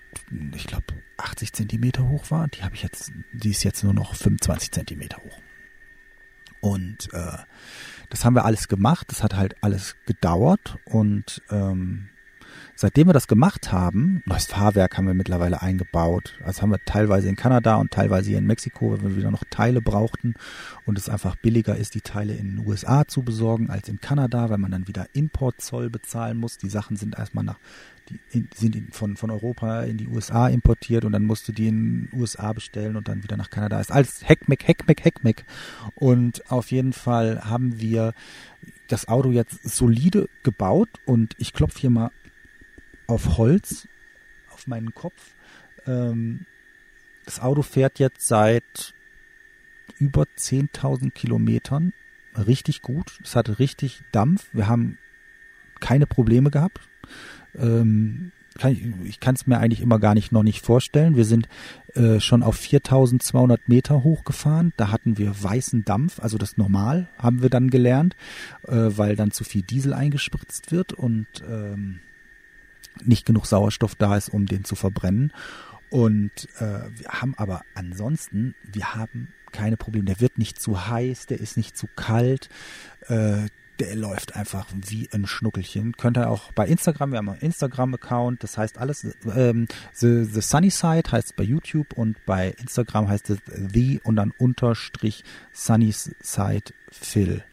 ich 0.55 0.67
glaube, 0.67 0.85
80 1.17 1.55
Zentimeter 1.55 2.07
hoch 2.07 2.31
war. 2.31 2.49
Die 2.49 2.65
habe 2.65 2.75
ich 2.75 2.83
jetzt, 2.83 3.13
die 3.33 3.51
ist 3.51 3.65
jetzt 3.65 3.83
nur 3.83 3.95
noch 3.95 4.15
25 4.15 4.73
Zentimeter 4.73 5.17
hoch. 5.25 5.41
Und 6.61 7.09
äh, 7.15 7.39
das 8.11 8.25
haben 8.25 8.35
wir 8.35 8.45
alles 8.45 8.69
gemacht. 8.69 9.07
Das 9.11 9.23
hat 9.23 9.37
halt 9.37 9.57
alles 9.63 9.97
gedauert. 10.07 10.79
Und 10.85 11.43
ähm, 11.51 12.09
seitdem 12.77 13.09
wir 13.09 13.13
das 13.13 13.27
gemacht 13.27 13.73
haben, 13.73 14.23
neues 14.27 14.47
Fahrwerk 14.47 14.97
haben 14.97 15.07
wir 15.07 15.15
mittlerweile 15.15 15.63
eingebaut. 15.63 16.39
Also 16.45 16.63
haben 16.63 16.71
wir 16.71 16.85
teilweise 16.85 17.29
in 17.29 17.37
Kanada 17.37 17.77
und 17.77 17.91
teilweise 17.91 18.29
hier 18.31 18.39
in 18.39 18.47
Mexiko, 18.47 18.93
wenn 18.93 19.11
wir 19.11 19.17
wieder 19.17 19.31
noch 19.31 19.45
Teile 19.51 19.83
brauchten 19.83 20.35
und 20.85 20.99
es 20.99 21.09
einfach 21.09 21.37
billiger 21.37 21.77
ist, 21.77 21.95
die 21.95 22.03
Teile 22.03 22.35
in 22.35 22.57
den 22.57 22.67
USA 22.67 23.09
zu 23.09 23.23
besorgen 23.23 23.71
als 23.71 23.89
in 23.89 24.01
Kanada, 24.01 24.51
weil 24.51 24.59
man 24.59 24.71
dann 24.71 24.87
wieder 24.87 25.07
Importzoll 25.15 25.91
bezahlen 25.91 26.39
muss. 26.39 26.59
Die 26.59 26.69
Sachen 26.69 26.97
sind 26.97 27.19
erstmal 27.19 27.45
nach 27.45 27.59
die 28.09 28.21
in, 28.31 28.49
sind 28.55 28.95
von, 28.95 29.17
von 29.17 29.31
Europa 29.31 29.83
in 29.83 29.97
die 29.97 30.09
USA 30.09 30.49
importiert 30.49 31.05
und 31.05 31.13
dann 31.13 31.25
musst 31.25 31.49
du 31.49 31.53
die 31.53 31.69
in 31.69 32.09
den 32.09 32.21
USA 32.21 32.53
bestellen 32.53 32.97
und 32.97 33.09
dann 33.09 33.23
wieder 33.23 33.37
nach 33.37 33.51
Kanada. 33.51 33.81
Ist 33.81 33.93
alles 33.93 34.29
Heckmeck, 34.29 34.67
Heckmeck, 34.67 35.05
Heckmeck. 35.05 35.45
Und 35.95 36.49
auf 36.51 36.71
jeden 36.71 36.93
Fall 36.93 37.45
haben 37.45 37.81
wir 37.81 38.15
das 38.89 39.09
Auto 39.09 39.33
jetzt 39.33 39.69
solide 39.69 40.29
gebaut 40.43 40.89
und 41.05 41.35
ich 41.39 41.53
klopfe 41.53 41.81
hier 41.81 41.91
mal 41.91 42.11
auf 43.07 43.39
Holz 43.39 43.89
auf 44.53 44.67
meinen 44.67 44.95
Kopf. 44.95 45.35
Ähm, 45.87 46.47
das 47.25 47.41
Auto 47.41 47.63
fährt 47.63 47.99
jetzt 47.99 48.27
seit 48.27 48.95
über 49.99 50.25
10.000 50.39 51.11
Kilometern 51.11 51.93
richtig 52.37 52.83
gut. 52.83 53.19
Es 53.23 53.37
hatte 53.37 53.59
richtig 53.59 54.03
Dampf. 54.13 54.49
Wir 54.53 54.69
haben 54.69 54.99
keine 55.81 56.07
Probleme 56.07 56.51
gehabt. 56.51 56.81
Ähm, 57.57 58.33
kann 58.59 58.73
ich 58.73 58.83
ich 59.05 59.21
kann 59.21 59.35
es 59.35 59.47
mir 59.47 59.59
eigentlich 59.59 59.83
immer 59.83 59.99
gar 59.99 60.15
nicht 60.15 60.33
noch 60.33 60.43
nicht 60.43 60.65
vorstellen. 60.65 61.17
Wir 61.17 61.25
sind 61.25 61.49
äh, 61.95 62.21
schon 62.21 62.43
auf 62.43 62.57
4200 62.57 63.69
Meter 63.69 64.03
hochgefahren. 64.03 64.73
Da 64.77 64.91
hatten 64.91 65.19
wir 65.19 65.43
weißen 65.43 65.85
Dampf, 65.85 66.21
also 66.21 66.39
das 66.39 66.57
normal 66.57 67.09
haben 67.19 67.43
wir 67.43 67.51
dann 67.51 67.71
gelernt, 67.71 68.17
äh, 68.67 68.73
weil 68.75 69.17
dann 69.17 69.31
zu 69.31 69.45
viel 69.45 69.63
Diesel 69.63 69.93
eingespritzt 69.93 70.73
wird 70.73 70.93
und 70.93 71.27
ähm, 71.49 72.01
nicht 73.05 73.27
genug 73.27 73.47
Sauerstoff 73.47 73.95
da 73.95 74.17
ist, 74.17 74.29
um 74.29 74.47
den 74.47 74.65
zu 74.65 74.75
verbrennen. 74.75 75.33
Und 75.91 76.49
äh, 76.59 76.81
wir 76.95 77.09
haben 77.09 77.35
aber 77.37 77.63
ansonsten, 77.75 78.55
wir 78.65 78.95
haben 78.95 79.29
keine 79.53 79.77
Probleme. 79.77 80.05
Der 80.05 80.21
wird 80.21 80.39
nicht 80.39 80.61
zu 80.61 80.89
heiß, 80.89 81.27
der 81.27 81.41
ist 81.41 81.57
nicht 81.57 81.77
zu 81.77 81.87
kalt. 81.95 82.49
Äh, 83.09 83.49
der 83.79 83.95
läuft 83.95 84.37
einfach 84.37 84.67
wie 84.75 85.09
ein 85.13 85.27
Schnuckelchen. 85.27 85.97
Könnt 85.97 86.17
ihr 86.17 86.31
auch 86.31 86.53
bei 86.53 86.67
Instagram, 86.67 87.13
wir 87.13 87.19
haben 87.19 87.29
einen 87.29 87.41
Instagram-Account, 87.41 88.43
das 88.43 88.57
heißt 88.57 88.79
alles, 88.79 89.07
ähm, 89.35 89.69
the, 89.93 90.25
the 90.25 90.41
Sunny 90.41 90.71
Side 90.71 91.13
heißt 91.13 91.37
bei 91.37 91.45
YouTube 91.45 91.93
und 91.95 92.25
bei 92.25 92.55
Instagram 92.59 93.09
heißt 93.09 93.31
es 93.31 93.39
The 93.73 94.01
und 94.03 94.17
dann 94.17 94.33
Unterstrich 94.39 95.25
Sunny 95.53 95.93
Side 95.93 96.73
Phil. 96.91 97.45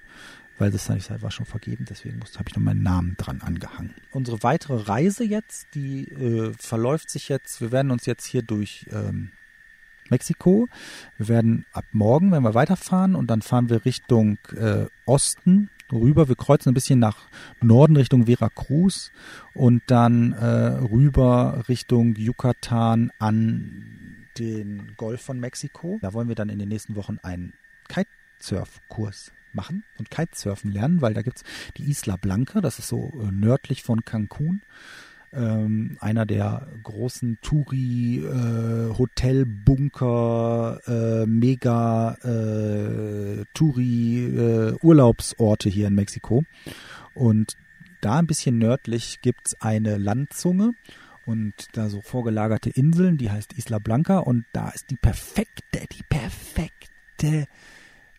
Weil 0.60 0.72
Sunny 0.74 1.00
Side 1.00 1.22
war 1.22 1.32
schon 1.32 1.46
vergeben, 1.46 1.86
deswegen 1.89 2.20
habe 2.38 2.46
ich 2.48 2.56
noch 2.56 2.63
meinen 2.63 2.84
Namen 2.84 3.16
dran 3.18 3.42
angehangen. 3.42 3.96
Unsere 4.12 4.44
weitere 4.44 4.84
Reise 4.84 5.24
jetzt, 5.24 5.68
die 5.74 6.08
äh, 6.10 6.54
verläuft 6.58 7.10
sich 7.10 7.30
jetzt, 7.30 7.60
wir 7.60 7.72
werden 7.72 7.92
uns 7.92 8.06
jetzt 8.06 8.26
hier 8.26 8.44
durch 8.44 8.86
ähm, 8.92 9.32
Mexiko. 10.10 10.68
Wir 11.18 11.28
werden 11.28 11.66
ab 11.72 11.86
morgen, 11.92 12.32
wenn 12.32 12.44
wir 12.44 12.54
weiterfahren 12.54 13.16
und 13.16 13.28
dann 13.28 13.42
fahren 13.42 13.70
wir 13.70 13.86
Richtung 13.86 14.38
äh, 14.56 14.86
Osten 15.06 15.70
rüber. 15.92 16.28
Wir 16.28 16.36
kreuzen 16.36 16.70
ein 16.70 16.74
bisschen 16.76 17.00
nach 17.00 17.28
Norden 17.62 17.96
Richtung 17.96 18.26
Veracruz 18.28 19.12
und 19.54 19.82
dann 19.88 20.34
äh, 20.34 20.46
rüber 20.46 21.63
Richtung 21.68 22.16
Yucatan 22.16 23.12
an 23.18 24.28
den 24.38 24.94
Golf 24.98 25.22
von 25.22 25.39
Mexiko. 25.39 26.00
Da 26.02 26.13
wollen 26.13 26.28
wir 26.28 26.36
dann 26.36 26.50
in 26.50 26.60
den 26.60 26.70
nächsten 26.70 26.96
Wochen 26.96 27.18
einen 27.22 27.54
Kitesurf-Kurs 27.88 29.32
machen 29.56 29.84
und 29.98 30.10
Kitesurfen 30.12 30.72
lernen, 30.72 31.02
weil 31.02 31.13
da 31.13 31.22
gibt's 31.22 31.44
die 31.78 31.89
Isla 31.89 32.16
Blanca, 32.18 32.62
das 32.62 32.80
ist 32.80 32.88
so 32.88 33.12
äh, 33.22 33.32
nördlich 33.32 33.84
von 33.84 34.06
Cancun 34.06 34.62
ähm, 35.36 35.98
einer 36.00 36.26
der 36.26 36.68
großen 36.84 37.39
Touri, 37.42 38.20
äh, 38.20 38.98
Hotelbunker, 38.98 40.80
äh, 40.86 41.26
Mega 41.26 42.13
äh, 42.24 43.44
Touri 43.54 44.26
äh, 44.26 44.74
Urlaubsorte 44.82 45.70
hier 45.70 45.88
in 45.88 45.96
Mexiko. 45.96 46.44
Und 47.13 47.58
da 48.02 48.20
ein 48.20 48.28
bisschen 48.28 48.58
nördlich 48.58 49.22
gibt's 49.22 49.60
eine 49.62 49.98
Landzunge 49.98 50.74
und 51.26 51.54
da 51.74 51.89
so 51.89 52.02
vorgelagerte 52.02 52.70
Inseln, 52.70 53.18
die 53.18 53.32
heißt 53.32 53.54
Isla 53.54 53.80
Blanca 53.80 54.20
und 54.20 54.46
da 54.52 54.70
ist 54.70 54.92
die 54.92 54.98
perfekte, 54.98 55.86
die 55.92 56.04
perfekte, 56.04 57.48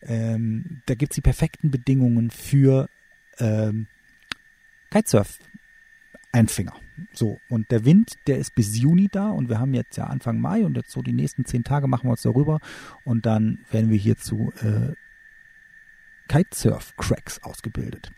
ähm, 0.07 0.83
da 0.87 0.95
gibt's 0.95 1.17
die 1.17 1.21
perfekten 1.21 1.71
Bedingungen 1.71 2.31
für 2.31 2.89
ähm, 3.39 3.87
Kitesurf-Einfinger. 4.91 6.75
So, 7.13 7.39
und 7.49 7.71
der 7.71 7.85
Wind, 7.85 8.13
der 8.27 8.39
ist 8.39 8.55
bis 8.55 8.79
Juni 8.79 9.09
da 9.11 9.31
und 9.31 9.49
wir 9.49 9.59
haben 9.59 9.75
jetzt 9.75 9.97
ja 9.97 10.05
Anfang 10.05 10.39
Mai 10.41 10.65
und 10.65 10.77
jetzt 10.77 10.91
so 10.91 11.03
die 11.03 11.13
nächsten 11.13 11.45
zehn 11.45 11.65
Tage 11.65 11.89
machen 11.89 12.07
wir 12.07 12.13
uns 12.13 12.23
darüber 12.23 12.61
und 13.05 13.27
dann 13.27 13.65
werden 13.71 13.91
wir 13.91 13.99
hierzu 13.99 14.53
äh, 14.63 14.95
Kitesurf-Cracks 16.29 17.43
ausgebildet. 17.43 18.13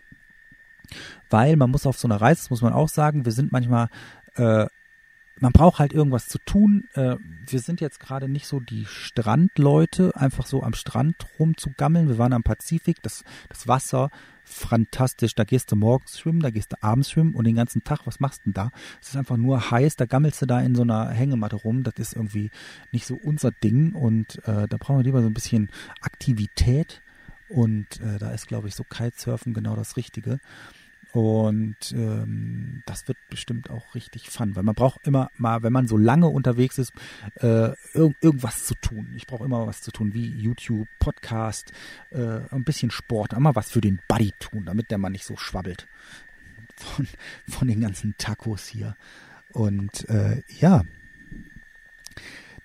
Weil 1.29 1.55
man 1.55 1.71
muss 1.71 1.85
auf 1.85 1.97
so 1.97 2.07
einer 2.07 2.21
Reise, 2.21 2.41
das 2.41 2.49
muss 2.49 2.61
man 2.61 2.73
auch 2.73 2.89
sagen, 2.89 3.25
wir 3.25 3.31
sind 3.31 3.51
manchmal 3.51 3.89
äh, 4.35 4.67
man 5.39 5.51
braucht 5.51 5.79
halt 5.79 5.93
irgendwas 5.93 6.27
zu 6.27 6.39
tun. 6.39 6.87
Äh, 6.93 7.15
wir 7.45 7.59
sind 7.59 7.81
jetzt 7.81 7.99
gerade 7.99 8.27
nicht 8.27 8.47
so 8.47 8.59
die 8.59 8.85
Strandleute, 8.85 10.15
einfach 10.15 10.45
so 10.45 10.63
am 10.63 10.73
Strand 10.73 11.15
rumzugammeln. 11.39 12.07
Wir 12.07 12.17
waren 12.17 12.33
am 12.33 12.43
Pazifik, 12.43 13.01
das, 13.03 13.23
das 13.49 13.67
Wasser, 13.67 14.09
fantastisch. 14.43 15.35
Da 15.35 15.43
gehst 15.43 15.71
du 15.71 15.75
morgens 15.75 16.19
schwimmen, 16.19 16.39
da 16.39 16.49
gehst 16.49 16.71
du 16.71 16.81
abends 16.81 17.11
schwimmen 17.11 17.35
und 17.35 17.45
den 17.45 17.55
ganzen 17.55 17.83
Tag, 17.83 18.01
was 18.05 18.19
machst 18.19 18.41
du 18.41 18.43
denn 18.45 18.53
da? 18.53 18.71
Es 19.01 19.09
ist 19.09 19.17
einfach 19.17 19.37
nur 19.37 19.71
heiß, 19.71 19.95
da 19.95 20.05
gammelst 20.05 20.41
du 20.41 20.45
da 20.45 20.59
in 20.61 20.75
so 20.75 20.81
einer 20.81 21.09
Hängematte 21.09 21.57
rum. 21.57 21.83
Das 21.83 21.95
ist 21.97 22.13
irgendwie 22.13 22.49
nicht 22.91 23.05
so 23.05 23.15
unser 23.15 23.51
Ding 23.51 23.93
und 23.93 24.37
äh, 24.47 24.67
da 24.67 24.77
brauchen 24.77 24.97
wir 24.97 25.03
lieber 25.03 25.21
so 25.21 25.27
ein 25.27 25.33
bisschen 25.33 25.69
Aktivität. 26.01 27.01
Und 27.49 28.01
äh, 28.01 28.17
da 28.19 28.31
ist, 28.31 28.47
glaube 28.47 28.67
ich, 28.67 28.75
so 28.75 28.83
Kitesurfen 28.83 29.53
genau 29.53 29.75
das 29.77 29.95
Richtige. 29.95 30.39
Und 31.13 31.77
ähm, 31.93 32.83
das 32.85 33.07
wird 33.07 33.17
bestimmt 33.29 33.69
auch 33.69 33.95
richtig 33.95 34.29
fun, 34.29 34.55
weil 34.55 34.63
man 34.63 34.75
braucht 34.75 35.05
immer 35.07 35.29
mal, 35.37 35.63
wenn 35.63 35.73
man 35.73 35.87
so 35.87 35.97
lange 35.97 36.27
unterwegs 36.27 36.77
ist, 36.77 36.91
äh, 37.35 37.71
irg 37.93 38.15
irgendwas 38.21 38.65
zu 38.65 38.75
tun. 38.75 39.13
Ich 39.15 39.25
brauche 39.25 39.45
immer 39.45 39.65
was 39.65 39.81
zu 39.81 39.91
tun, 39.91 40.13
wie 40.13 40.27
YouTube, 40.27 40.87
Podcast, 40.99 41.71
äh, 42.11 42.41
ein 42.51 42.63
bisschen 42.63 42.91
Sport, 42.91 43.33
immer 43.33 43.55
was 43.55 43.71
für 43.71 43.81
den 43.81 43.99
Buddy 44.07 44.33
tun, 44.39 44.65
damit 44.65 44.91
der 44.91 44.97
Mann 44.97 45.13
nicht 45.13 45.25
so 45.25 45.37
schwabbelt 45.37 45.87
von, 46.75 47.07
von 47.47 47.67
den 47.67 47.81
ganzen 47.81 48.15
Tacos 48.17 48.67
hier. 48.67 48.95
Und 49.51 50.07
äh, 50.09 50.43
ja, 50.59 50.83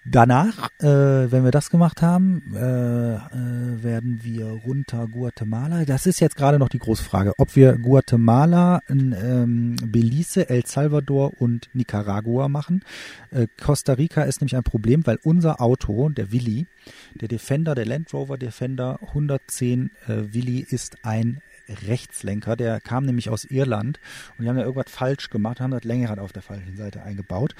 Danach, 0.04 0.70
äh, 0.80 1.30
wenn 1.30 1.44
wir 1.44 1.52
das 1.52 1.70
gemacht 1.70 2.02
haben, 2.02 2.54
äh, 2.56 3.14
äh, 3.14 3.82
werden 3.84 4.20
wir 4.24 4.46
runter 4.46 5.06
Guatemala. 5.06 5.84
Das 5.84 6.06
ist 6.06 6.18
jetzt 6.18 6.34
gerade 6.34 6.58
noch 6.58 6.68
die 6.68 6.80
große 6.80 7.04
Frage, 7.04 7.34
ob 7.38 7.54
wir 7.54 7.78
Guatemala, 7.78 8.80
ähm, 8.88 9.76
Belize, 9.80 10.48
El 10.48 10.66
Salvador 10.66 11.40
und 11.40 11.70
Nicaragua 11.72 12.48
machen. 12.48 12.82
Äh, 13.30 13.46
Costa 13.62 13.92
Rica 13.92 14.22
ist 14.22 14.40
nämlich 14.40 14.56
ein 14.56 14.64
Problem, 14.64 15.06
weil 15.06 15.20
unser 15.22 15.60
Auto, 15.60 16.08
der 16.08 16.32
Willi, 16.32 16.66
der 17.14 17.28
Defender, 17.28 17.76
der 17.76 17.86
Land 17.86 18.12
Rover 18.12 18.38
Defender 18.38 18.98
110 19.02 19.92
äh, 20.08 20.34
Willi 20.34 20.66
ist 20.68 20.96
ein 21.04 21.40
Rechtslenker. 21.68 22.56
Der 22.56 22.80
kam 22.80 23.04
nämlich 23.04 23.30
aus 23.30 23.44
Irland 23.44 24.00
und 24.36 24.44
die 24.44 24.48
haben 24.48 24.56
da 24.56 24.62
irgendwas 24.62 24.92
falsch 24.92 25.30
gemacht, 25.30 25.60
haben 25.60 25.70
das 25.70 25.84
Lenkrad 25.84 26.18
auf 26.18 26.32
der 26.32 26.42
falschen 26.42 26.76
Seite 26.76 27.02
eingebaut. 27.02 27.54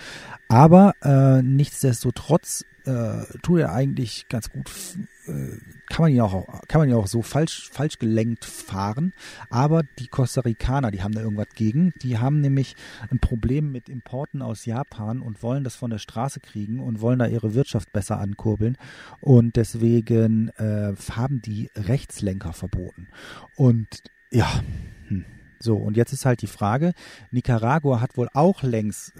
Aber 0.48 0.94
äh, 1.02 1.42
nichtsdestotrotz 1.42 2.64
äh, 2.84 3.24
tut 3.42 3.60
er 3.60 3.72
eigentlich 3.72 4.26
ganz 4.28 4.50
gut. 4.50 4.70
Kann 5.24 6.04
man 6.04 6.11
ihn 6.11 6.20
auch, 6.20 6.62
kann 6.66 6.80
man 6.80 6.88
ihn 6.88 6.94
auch 6.94 7.06
so 7.06 7.22
falsch, 7.22 7.70
falsch 7.70 7.98
gelenkt 7.98 8.44
fahren. 8.44 9.12
Aber 9.50 9.82
die 9.98 10.08
Costa 10.08 10.40
Ricaner, 10.40 10.90
die 10.90 11.02
haben 11.02 11.14
da 11.14 11.20
irgendwas 11.20 11.50
gegen. 11.54 11.92
Die 12.02 12.18
haben 12.18 12.40
nämlich 12.40 12.74
ein 13.11 13.20
Problem 13.20 13.70
mit 13.70 13.88
Importen 13.88 14.42
aus 14.42 14.64
Japan 14.64 15.20
und 15.20 15.42
wollen 15.42 15.62
das 15.62 15.76
von 15.76 15.90
der 15.90 15.98
Straße 15.98 16.40
kriegen 16.40 16.80
und 16.80 17.00
wollen 17.00 17.20
da 17.20 17.26
ihre 17.26 17.54
Wirtschaft 17.54 17.92
besser 17.92 18.18
ankurbeln. 18.18 18.76
Und 19.20 19.56
deswegen 19.56 20.48
äh, 20.56 20.94
haben 21.11 21.40
die 21.40 21.70
Rechtslenker 21.76 22.52
verboten. 22.52 23.08
Und 23.54 23.87
ja, 24.32 24.50
hm. 25.06 25.24
so, 25.61 25.76
und 25.76 25.96
jetzt 25.96 26.12
ist 26.12 26.24
halt 26.24 26.42
die 26.42 26.46
Frage, 26.48 26.94
Nicaragua 27.30 28.00
hat 28.00 28.16
wohl 28.16 28.28
auch 28.32 28.62
längst 28.62 29.12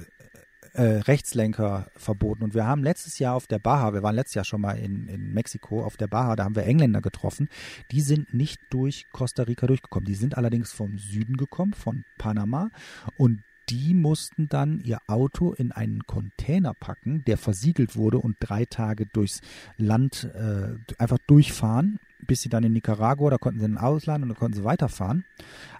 äh, 0.75 0.83
Rechtslenker 0.83 1.91
verboten. 1.97 2.43
Und 2.43 2.55
wir 2.55 2.67
haben 2.67 2.83
letztes 2.83 3.19
Jahr 3.19 3.35
auf 3.35 3.47
der 3.47 3.59
Baja, 3.59 3.93
wir 3.93 4.03
waren 4.03 4.15
letztes 4.15 4.35
Jahr 4.35 4.45
schon 4.45 4.61
mal 4.61 4.79
in, 4.79 5.09
in 5.09 5.33
Mexiko 5.33 5.85
auf 5.85 5.97
der 5.97 6.07
Baja, 6.07 6.37
da 6.37 6.45
haben 6.45 6.57
wir 6.57 6.65
Engländer 6.65 7.01
getroffen. 7.01 7.49
Die 7.91 8.01
sind 8.01 8.35
nicht 8.35 8.61
durch 8.71 9.07
Costa 9.13 9.45
Rica 9.45 9.67
durchgekommen. 9.67 10.07
Die 10.07 10.15
sind 10.15 10.37
allerdings 10.37 10.73
vom 10.73 10.99
Süden 10.99 11.37
gekommen, 11.37 11.75
von 11.75 12.05
Panama. 12.19 12.71
Und 13.17 13.43
die 13.69 13.95
mussten 13.95 14.49
dann 14.49 14.81
ihr 14.81 14.99
Auto 15.07 15.53
in 15.53 15.73
einen 15.73 16.05
Container 16.05 16.75
packen, 16.75 17.25
der 17.25 17.39
versiegelt 17.39 17.97
wurde 17.97 18.19
und 18.19 18.37
drei 18.41 18.65
Tage 18.65 19.07
durchs 19.07 19.41
Land 19.77 20.31
äh, 20.35 20.75
einfach 20.99 21.19
durchfahren 21.27 21.99
bis 22.27 22.43
sie 22.43 22.49
dann 22.49 22.65
in 22.65 22.73
Nicaragua, 22.73 23.31
da 23.31 23.39
konnten 23.39 23.61
sie 23.61 23.67
in 23.67 23.79
Ausland 23.79 24.23
und 24.23 24.29
da 24.29 24.35
konnten 24.35 24.57
sie 24.57 24.65
weiterfahren. 24.65 25.25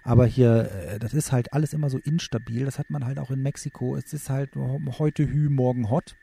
Aber 0.03 0.25
hier, 0.25 0.71
äh, 0.71 0.99
das 0.99 1.13
ist 1.13 1.31
halt 1.31 1.53
alles 1.53 1.73
immer 1.73 1.89
so 1.89 1.97
instabil. 1.97 2.65
Das 2.65 2.79
hat 2.79 2.89
man 2.89 3.05
halt 3.05 3.19
auch 3.19 3.31
in 3.31 3.41
Mexiko. 3.41 3.95
Es 3.95 4.13
ist 4.13 4.29
halt 4.29 4.51
heute 4.55 5.27
Hü, 5.27 5.49
morgen 5.49 5.89
hot. 5.89 6.15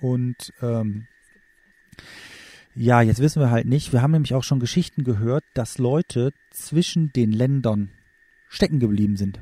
Und 0.00 0.52
ähm, 0.62 1.06
ja, 2.74 3.00
jetzt 3.00 3.20
wissen 3.20 3.40
wir 3.40 3.50
halt 3.50 3.66
nicht. 3.66 3.92
Wir 3.92 4.02
haben 4.02 4.12
nämlich 4.12 4.34
auch 4.34 4.44
schon 4.44 4.60
Geschichten 4.60 5.02
gehört, 5.02 5.44
dass 5.54 5.78
Leute 5.78 6.32
zwischen 6.50 7.12
den 7.12 7.32
Ländern 7.32 7.90
stecken 8.48 8.78
geblieben 8.78 9.16
sind. 9.16 9.40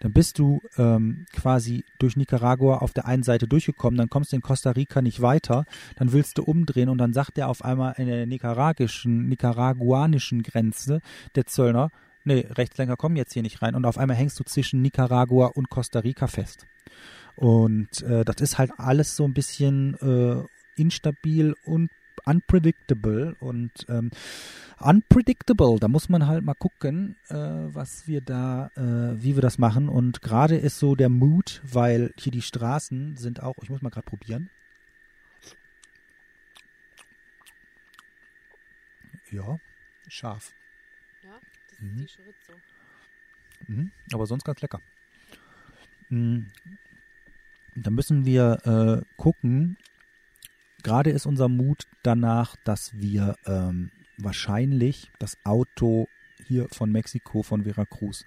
Dann 0.00 0.12
bist 0.12 0.38
du 0.38 0.60
ähm, 0.76 1.26
quasi 1.32 1.84
durch 1.98 2.16
Nicaragua 2.16 2.78
auf 2.78 2.92
der 2.92 3.06
einen 3.06 3.22
Seite 3.22 3.46
durchgekommen, 3.46 3.96
dann 3.98 4.10
kommst 4.10 4.32
du 4.32 4.36
in 4.36 4.42
Costa 4.42 4.70
Rica 4.70 5.00
nicht 5.00 5.22
weiter, 5.22 5.64
dann 5.96 6.12
willst 6.12 6.38
du 6.38 6.42
umdrehen 6.42 6.88
und 6.88 6.98
dann 6.98 7.12
sagt 7.12 7.36
der 7.36 7.48
auf 7.48 7.64
einmal 7.64 7.94
in 7.96 8.06
der 8.06 8.26
nicaraguischen, 8.26 9.28
nicaraguanischen 9.28 10.42
Grenze, 10.42 11.00
der 11.34 11.46
Zöllner, 11.46 11.90
nee, 12.24 12.46
Rechtslenker 12.50 12.96
kommen 12.96 13.16
jetzt 13.16 13.32
hier 13.32 13.42
nicht 13.42 13.62
rein 13.62 13.74
und 13.74 13.86
auf 13.86 13.98
einmal 13.98 14.16
hängst 14.16 14.38
du 14.38 14.44
zwischen 14.44 14.82
Nicaragua 14.82 15.46
und 15.46 15.70
Costa 15.70 16.00
Rica 16.00 16.26
fest. 16.26 16.66
Und 17.34 18.02
äh, 18.02 18.24
das 18.24 18.36
ist 18.40 18.58
halt 18.58 18.72
alles 18.76 19.16
so 19.16 19.24
ein 19.24 19.32
bisschen 19.32 19.94
äh, 20.00 20.80
instabil 20.80 21.54
und 21.64 21.90
unpredictable 22.24 23.36
und 23.40 23.86
ähm, 23.88 24.10
unpredictable. 24.78 25.78
Da 25.78 25.88
muss 25.88 26.08
man 26.08 26.26
halt 26.26 26.44
mal 26.44 26.54
gucken, 26.54 27.16
äh, 27.28 27.34
was 27.34 28.06
wir 28.06 28.20
da, 28.20 28.70
äh, 28.76 29.22
wie 29.22 29.34
wir 29.34 29.42
das 29.42 29.58
machen. 29.58 29.88
Und 29.88 30.22
gerade 30.22 30.56
ist 30.56 30.78
so 30.78 30.94
der 30.94 31.08
Mood, 31.08 31.60
weil 31.64 32.12
hier 32.18 32.32
die 32.32 32.42
Straßen 32.42 33.16
sind 33.16 33.42
auch, 33.42 33.54
ich 33.62 33.70
muss 33.70 33.82
mal 33.82 33.90
gerade 33.90 34.06
probieren. 34.06 34.50
Ja, 39.30 39.58
scharf. 40.08 40.52
Ja, 41.22 41.38
das 41.70 41.78
ist 41.78 41.82
mhm. 41.82 41.96
die 41.96 42.06
Chorizo. 42.06 42.60
Mhm, 43.66 43.90
aber 44.12 44.26
sonst 44.26 44.44
ganz 44.44 44.60
lecker. 44.60 44.80
Mhm. 46.10 46.50
Da 47.74 47.90
müssen 47.90 48.26
wir 48.26 48.58
äh, 48.66 49.04
gucken, 49.16 49.78
gerade 50.82 51.10
ist 51.10 51.26
unser 51.26 51.48
Mut 51.48 51.86
danach, 52.02 52.56
dass 52.64 52.92
wir 52.94 53.36
ähm, 53.46 53.90
wahrscheinlich 54.18 55.10
das 55.18 55.36
Auto 55.44 56.08
hier 56.46 56.68
von 56.70 56.90
Mexiko, 56.90 57.42
von 57.42 57.64
Veracruz 57.64 58.24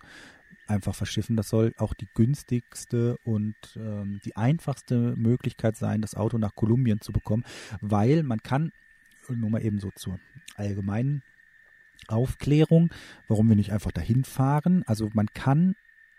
einfach 0.67 0.95
verschiffen. 0.95 1.35
Das 1.35 1.49
soll 1.49 1.73
auch 1.77 1.93
die 1.93 2.07
günstigste 2.13 3.17
und 3.23 3.55
ähm, 3.75 4.19
die 4.25 4.35
einfachste 4.35 5.15
Möglichkeit 5.15 5.77
sein, 5.77 6.01
das 6.01 6.15
Auto 6.15 6.37
nach 6.37 6.55
Kolumbien 6.55 7.01
zu 7.01 7.11
bekommen, 7.11 7.43
weil 7.81 8.23
man 8.23 8.41
kann, 8.41 8.71
nur 9.29 9.49
mal 9.49 9.63
eben 9.63 9.79
so 9.79 9.91
zur 9.95 10.19
allgemeinen 10.55 11.23
Aufklärung, 12.07 12.91
warum 13.27 13.49
wir 13.49 13.55
nicht 13.55 13.71
einfach 13.71 13.91
dahin 13.91 14.23
fahren. 14.23 14.83
Also 14.85 15.09
man 15.13 15.27
kann 15.33 15.75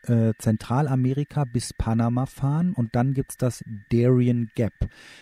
äh, 0.07 0.33
Zentralamerika 0.39 1.45
bis 1.45 1.73
Panama 1.73 2.27
fahren 2.27 2.73
und 2.73 2.95
dann 2.95 3.15
gibt 3.15 3.33
es 3.33 3.37
das 3.37 3.65
Darien 3.91 4.51
Gap. 4.55 4.75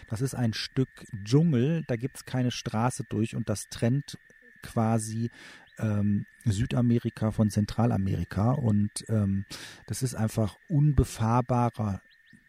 Das 0.08 0.20
ist 0.20 0.34
ein 0.34 0.52
Stück 0.52 0.88
Dschungel, 1.24 1.84
da 1.86 1.96
gibt 1.96 2.16
es 2.16 2.24
keine 2.24 2.50
Straße 2.50 3.04
durch 3.08 3.34
und 3.34 3.48
das 3.48 3.68
trennt 3.68 4.18
quasi 4.62 5.30
ähm, 5.78 6.26
Südamerika, 6.44 7.30
von 7.30 7.50
Zentralamerika. 7.50 8.52
Und 8.52 8.90
ähm, 9.08 9.44
das 9.86 10.02
ist 10.02 10.14
einfach 10.14 10.56
unbefahrbarer 10.68 12.00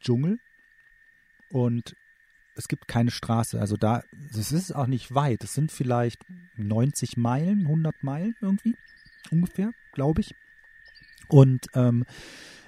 Dschungel. 0.02 0.40
Und 1.50 1.96
es 2.56 2.68
gibt 2.68 2.88
keine 2.88 3.12
Straße. 3.12 3.60
Also 3.60 3.78
da, 3.78 4.04
das 4.34 4.52
ist 4.52 4.74
auch 4.74 4.88
nicht 4.88 5.14
weit. 5.14 5.44
Es 5.44 5.54
sind 5.54 5.72
vielleicht 5.72 6.22
90 6.56 7.18
Meilen, 7.18 7.62
100 7.62 8.04
Meilen 8.04 8.36
irgendwie, 8.42 8.76
ungefähr, 9.32 9.72
glaube 9.94 10.22
ich. 10.22 10.36
Und 11.28 11.68
ähm, 11.74 12.06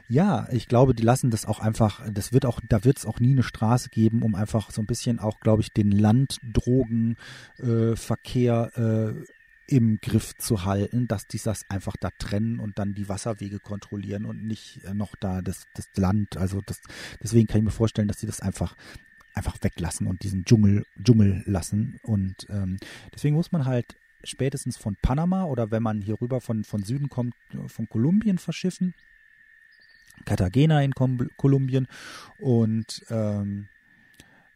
ja, 0.10 0.48
ich 0.52 0.68
glaube, 0.68 0.94
die 0.94 1.04
lassen 1.04 1.32
das 1.32 1.46
auch 1.46 1.60
einfach, 1.60 2.02
das 2.10 2.32
wird 2.32 2.46
auch, 2.46 2.62
da 2.68 2.86
wird 2.86 2.98
es 2.98 3.06
auch 3.06 3.20
nie 3.20 3.32
eine 3.32 3.44
Straße 3.44 3.90
geben, 3.90 4.24
um 4.24 4.36
einfach 4.36 4.72
so 4.72 4.82
ein 4.82 4.88
bisschen 4.88 5.20
auch, 5.20 5.42
glaube 5.42 5.62
ich, 5.62 5.74
den 5.74 5.92
Landdrogenverkehr 5.92 8.72
äh, 8.76 9.10
äh, 9.10 9.26
im 9.70 10.00
Griff 10.00 10.34
zu 10.38 10.64
halten, 10.64 11.10
dass 11.10 11.28
die 11.28 11.40
das 11.40 11.70
einfach 11.70 11.98
da 12.00 12.08
trennen 12.18 12.62
und 12.62 12.80
dann 12.80 12.94
die 12.94 13.10
Wasserwege 13.10 13.60
kontrollieren 13.60 14.24
und 14.26 14.46
nicht 14.46 14.82
äh, 14.86 14.94
noch 14.94 15.18
da 15.20 15.42
das, 15.42 15.64
das 15.74 15.90
Land. 15.98 16.38
Also 16.38 16.62
das, 16.66 16.80
deswegen 17.22 17.48
kann 17.48 17.58
ich 17.58 17.66
mir 17.66 17.72
vorstellen, 17.72 18.08
dass 18.08 18.20
sie 18.20 18.28
das 18.28 18.40
einfach 18.40 18.78
einfach 19.34 19.58
weglassen 19.62 20.08
und 20.08 20.24
diesen 20.24 20.46
Dschungel, 20.46 20.86
Dschungel 21.04 21.44
lassen. 21.46 22.00
Und 22.02 22.48
ähm, 22.50 22.78
deswegen 23.14 23.36
muss 23.36 23.52
man 23.52 23.66
halt 23.66 23.98
spätestens 24.24 24.78
von 24.78 24.96
Panama 25.02 25.46
oder 25.46 25.72
wenn 25.72 25.84
man 25.84 26.02
hier 26.02 26.20
rüber 26.22 26.42
von, 26.42 26.64
von 26.64 26.84
Süden 26.84 27.10
kommt, 27.10 27.36
von 27.68 27.88
Kolumbien 27.90 28.38
verschiffen. 28.38 28.94
Cartagena 30.26 30.82
in 30.82 30.94
Kolumbien. 30.94 31.88
Und 32.40 33.06
ähm, 33.10 33.68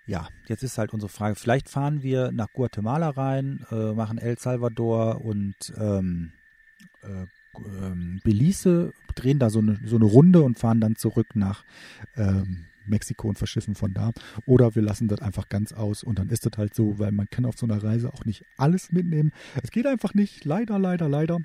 ja, 0.06 0.28
jetzt 0.48 0.64
ist 0.64 0.78
halt 0.78 0.94
unsere 0.94 1.10
Frage, 1.10 1.36
vielleicht 1.36 1.70
fahren 1.70 2.02
wir 2.02 2.32
nach 2.32 2.52
Guatemala 2.52 3.10
rein, 3.10 3.66
äh, 3.72 3.94
machen 3.94 4.18
El 4.18 4.38
Salvador 4.38 5.24
und 5.24 5.56
ähm, 5.78 6.34
äh, 7.04 7.28
ähm, 7.58 8.20
Belize, 8.24 8.94
drehen 9.16 9.40
da 9.40 9.50
so 9.50 9.60
eine, 9.60 9.80
so 9.86 9.98
eine 9.98 10.06
Runde 10.06 10.42
und 10.42 10.58
fahren 10.58 10.82
dann 10.82 10.96
zurück 10.96 11.36
nach 11.36 11.64
ähm, 12.16 12.66
Mexiko 12.86 13.30
und 13.30 13.38
verschiffen 13.38 13.76
von 13.76 13.94
da. 13.94 14.12
Oder 14.46 14.76
wir 14.76 14.82
lassen 14.82 15.08
das 15.08 15.22
einfach 15.22 15.50
ganz 15.50 15.74
aus 15.74 16.04
und 16.04 16.20
dann 16.20 16.30
ist 16.30 16.46
das 16.46 16.54
halt 16.58 16.74
so, 16.74 17.00
weil 17.00 17.12
man 17.12 17.30
kann 17.30 17.46
auf 17.46 17.58
so 17.58 17.66
einer 17.66 17.84
Reise 17.84 18.14
auch 18.14 18.26
nicht 18.26 18.46
alles 18.58 18.92
mitnehmen. 18.92 19.32
Es 19.62 19.72
geht 19.72 19.88
einfach 19.88 20.14
nicht, 20.14 20.46
leider, 20.46 20.80
leider, 20.80 21.10
leider. 21.10 21.40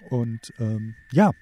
Und 0.00 0.52
ähm, 0.58 0.94
ja, 1.12 1.32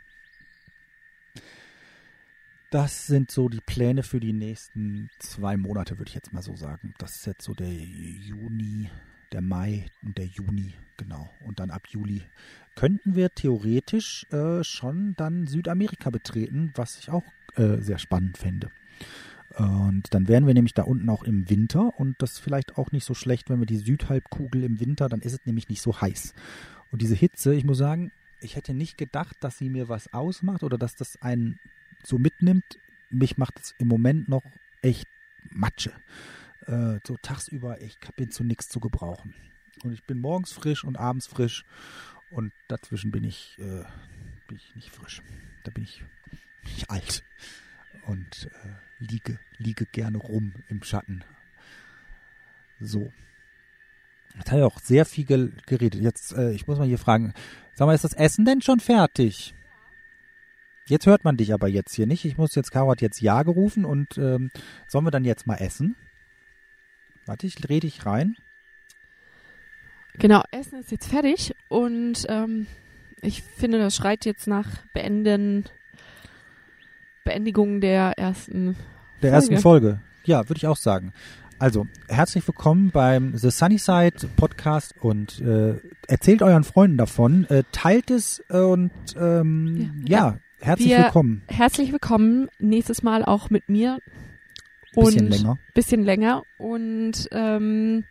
das 2.71 3.07
sind 3.07 3.31
so 3.31 3.49
die 3.49 3.61
Pläne 3.61 4.03
für 4.03 4.21
die 4.21 4.33
nächsten 4.33 5.09
zwei 5.19 5.57
Monate, 5.57 5.99
würde 5.99 6.09
ich 6.09 6.15
jetzt 6.15 6.33
mal 6.33 6.43
so 6.43 6.57
sagen. 6.57 6.95
Das 6.99 7.17
ist 7.17 7.27
jetzt 7.27 7.45
so 7.45 7.55
der 7.55 7.73
Juni, 7.73 8.91
der 9.33 9.41
Mai 9.41 9.87
und 10.03 10.19
der 10.19 10.27
Juni, 10.27 10.75
genau. 10.97 11.31
Und 11.41 11.61
dann 11.61 11.71
ab 11.71 11.87
Juli 11.89 12.23
könnten 12.75 13.15
wir 13.15 13.35
theoretisch 13.35 14.27
äh, 14.31 14.65
schon 14.65 15.15
dann 15.17 15.47
Südamerika 15.47 16.11
betreten, 16.11 16.73
was 16.75 16.99
ich 16.99 17.11
auch 17.11 17.25
äh, 17.55 17.79
sehr 17.79 17.99
spannend 17.99 18.37
fände. 18.37 18.69
Und 19.57 20.13
dann 20.13 20.29
wären 20.29 20.47
wir 20.47 20.55
nämlich 20.55 20.75
da 20.75 20.83
unten 20.83 21.09
auch 21.09 21.23
im 21.23 21.49
Winter 21.49 21.99
und 21.99 22.21
das 22.21 22.33
ist 22.33 22.39
vielleicht 22.41 22.77
auch 22.77 22.93
nicht 22.93 23.05
so 23.05 23.15
schlecht, 23.15 23.49
wenn 23.49 23.59
wir 23.59 23.67
die 23.67 23.79
Südhalbkugel 23.79 24.65
im 24.65 24.81
Winter, 24.81 25.09
dann 25.09 25.21
ist 25.21 25.33
es 25.33 25.47
nämlich 25.47 25.69
nicht 25.69 25.81
so 25.81 25.99
heiß. 25.99 26.35
Und 26.91 27.01
diese 27.01 27.15
Hitze, 27.15 27.55
ich 27.55 27.65
muss 27.65 27.79
sagen, 27.79 28.13
ich 28.41 28.57
hätte 28.57 28.75
nicht 28.75 28.99
gedacht, 28.99 29.37
dass 29.41 29.57
sie 29.57 29.71
mir 29.71 29.89
was 29.89 30.13
ausmacht 30.13 30.63
oder 30.63 30.77
dass 30.77 30.95
das 30.95 31.23
einen 31.23 31.59
so 32.05 32.19
mitnimmt. 32.19 32.65
Mich 33.09 33.39
macht 33.39 33.59
es 33.59 33.75
im 33.79 33.89
Moment 33.89 34.29
noch 34.29 34.43
echt 34.83 35.09
Matsche. 35.49 35.93
Äh, 36.67 36.99
so 37.07 37.17
tagsüber, 37.23 37.81
ich 37.81 37.99
bin 38.15 38.31
zu 38.31 38.45
nichts 38.45 38.69
zu 38.69 38.79
gebrauchen. 38.79 39.33
Und 39.85 39.93
ich 39.93 40.05
bin 40.05 40.21
morgens 40.21 40.53
frisch 40.53 40.85
und 40.85 40.99
abends 40.99 41.27
frisch 41.27 41.65
und 42.31 42.53
dazwischen 42.69 43.11
bin 43.11 43.25
ich, 43.25 43.57
äh, 43.59 43.85
bin 44.49 44.57
ich 44.57 44.75
nicht 44.75 44.91
frisch. 44.91 45.23
Da 45.65 45.71
bin 45.71 45.85
ich, 45.85 46.05
bin 46.63 46.73
ich 46.77 46.91
alt 46.91 47.25
und 48.07 48.51
äh, 48.65 49.05
liege, 49.05 49.39
liege 49.59 49.87
gerne 49.87 50.19
rum 50.19 50.55
im 50.69 50.83
Schatten. 50.83 51.25
So. 52.81 53.13
Jetzt 54.37 54.51
habe 54.51 54.61
ich 54.61 54.67
auch 54.67 54.79
sehr 54.81 55.07
viel 55.07 55.25
geredet. 55.25 56.01
Jetzt, 56.01 56.33
äh, 56.35 56.53
ich 56.53 56.67
muss 56.67 56.79
mal 56.79 56.87
hier 56.87 56.99
fragen, 56.99 57.33
sag 57.75 57.87
mal, 57.87 57.95
ist 57.95 58.05
das 58.05 58.13
Essen 58.13 58.45
denn 58.45 58.61
schon 58.61 58.81
fertig? 58.81 59.55
Jetzt 60.89 61.07
hört 61.07 61.25
man 61.25 61.37
dich 61.37 61.53
aber 61.53 61.69
jetzt 61.69 61.95
hier 61.95 62.07
nicht. 62.07 62.25
Ich 62.25 62.37
muss 62.37 62.55
jetzt, 62.55 62.71
Caro 62.71 62.91
hat 62.91 63.01
jetzt 63.01 63.21
Ja 63.21 63.43
gerufen 63.43 63.85
und 63.85 64.19
ähm, 64.19 64.51
sollen 64.87 65.05
wir 65.05 65.11
dann 65.11 65.25
jetzt 65.25 65.47
mal 65.47 65.57
essen? 65.57 65.97
Warte, 67.25 67.47
ich 67.47 67.57
dreh 67.57 67.81
dich 67.81 68.07
rein. 68.07 68.37
Genau, 70.19 70.43
Essen 70.51 70.79
ist 70.79 70.91
jetzt 70.91 71.09
fertig 71.09 71.55
und 71.69 72.25
ähm, 72.29 72.67
ich 73.21 73.43
finde, 73.43 73.79
das 73.79 73.97
schreit 73.97 74.25
jetzt 74.25 74.47
nach 74.47 74.87
Beenden 74.95 75.65
Beendigung 77.27 77.81
der 77.81 78.13
ersten 78.17 78.77
der 79.21 79.33
Folge. 79.33 79.35
ersten 79.35 79.59
Folge. 79.59 80.01
Ja, 80.25 80.49
würde 80.49 80.59
ich 80.59 80.67
auch 80.69 80.77
sagen. 80.77 81.13
Also, 81.59 81.87
herzlich 82.09 82.47
willkommen 82.47 82.91
beim 82.93 83.37
The 83.37 83.51
Sunnyside 83.51 84.29
Podcast 84.37 84.95
und 85.01 85.41
äh, 85.41 85.75
erzählt 86.07 86.41
euren 86.43 86.63
Freunden 86.63 86.97
davon, 86.97 87.45
äh, 87.51 87.65
teilt 87.73 88.13
es 88.13 88.45
und 88.49 88.93
ähm, 89.19 90.05
ja, 90.07 90.19
ja, 90.19 90.39
herzlich 90.61 90.91
Wir, 90.91 90.99
willkommen. 90.99 91.43
Herzlich 91.49 91.91
willkommen 91.91 92.49
nächstes 92.61 93.03
Mal 93.03 93.25
auch 93.25 93.51
mit 93.51 93.69
mir. 93.69 93.99
Bisschen 94.95 95.29
länger. 95.29 95.59
Bisschen 95.75 96.05
länger 96.05 96.45
und 96.59 97.29
ähm, 97.33 98.05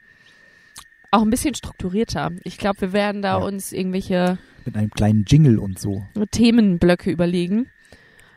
auch 1.11 1.21
ein 1.21 1.29
bisschen 1.29 1.55
strukturierter. 1.55 2.31
Ich 2.43 2.57
glaube, 2.57 2.81
wir 2.81 2.93
werden 2.93 3.21
da 3.21 3.39
ja. 3.39 3.45
uns 3.45 3.71
irgendwelche 3.71 4.37
mit 4.65 4.75
einem 4.75 4.89
kleinen 4.89 5.23
Jingle 5.25 5.59
und 5.59 5.79
so 5.79 6.05
Themenblöcke 6.31 7.11
überlegen. 7.11 7.69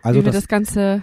Also 0.03 0.21
wie 0.21 0.25
wir 0.25 0.33
das, 0.33 0.43
das 0.43 0.49
Ganze 0.49 1.03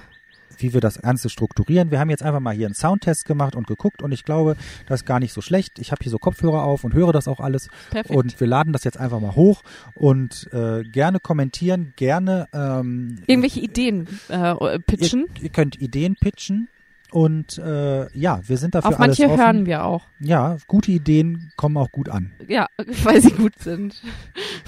wie 0.61 0.73
wir 0.73 0.81
das 0.81 1.01
Ganze 1.01 1.29
strukturieren. 1.29 1.91
Wir 1.91 1.99
haben 1.99 2.09
jetzt 2.09 2.23
einfach 2.23 2.39
mal 2.39 2.53
hier 2.53 2.67
einen 2.67 2.75
Soundtest 2.75 3.25
gemacht 3.25 3.55
und 3.55 3.67
geguckt 3.67 4.01
und 4.01 4.11
ich 4.11 4.23
glaube, 4.23 4.55
das 4.87 5.01
ist 5.01 5.05
gar 5.05 5.19
nicht 5.19 5.33
so 5.33 5.41
schlecht. 5.41 5.79
Ich 5.79 5.91
habe 5.91 6.03
hier 6.03 6.11
so 6.11 6.17
Kopfhörer 6.17 6.63
auf 6.63 6.83
und 6.83 6.93
höre 6.93 7.11
das 7.11 7.27
auch 7.27 7.39
alles. 7.39 7.69
Perfekt. 7.89 8.15
Und 8.15 8.39
wir 8.39 8.47
laden 8.47 8.73
das 8.73 8.83
jetzt 8.83 8.97
einfach 8.97 9.19
mal 9.19 9.35
hoch 9.35 9.63
und 9.93 10.49
äh, 10.53 10.83
gerne 10.83 11.19
kommentieren, 11.19 11.93
gerne 11.95 12.47
ähm, 12.53 13.19
irgendwelche 13.27 13.59
Ideen 13.59 14.07
äh, 14.29 14.79
pitchen. 14.79 15.27
Ihr, 15.35 15.43
ihr, 15.43 15.49
könnt 15.49 15.81
Ideen 15.81 16.15
pitchen. 16.19 16.67
Und 17.11 17.59
äh, 17.59 18.11
ja, 18.17 18.41
wir 18.45 18.57
sind 18.57 18.75
dafür 18.75 18.89
Auf 18.89 18.99
manche 18.99 19.23
alles 19.23 19.33
offen. 19.33 19.45
hören 19.45 19.65
wir 19.65 19.85
auch. 19.85 20.07
Ja, 20.19 20.57
gute 20.67 20.91
Ideen 20.91 21.53
kommen 21.55 21.77
auch 21.77 21.91
gut 21.91 22.09
an. 22.09 22.33
Ja, 22.47 22.67
weil 23.03 23.21
sie 23.21 23.31
gut 23.31 23.57
sind. 23.59 24.01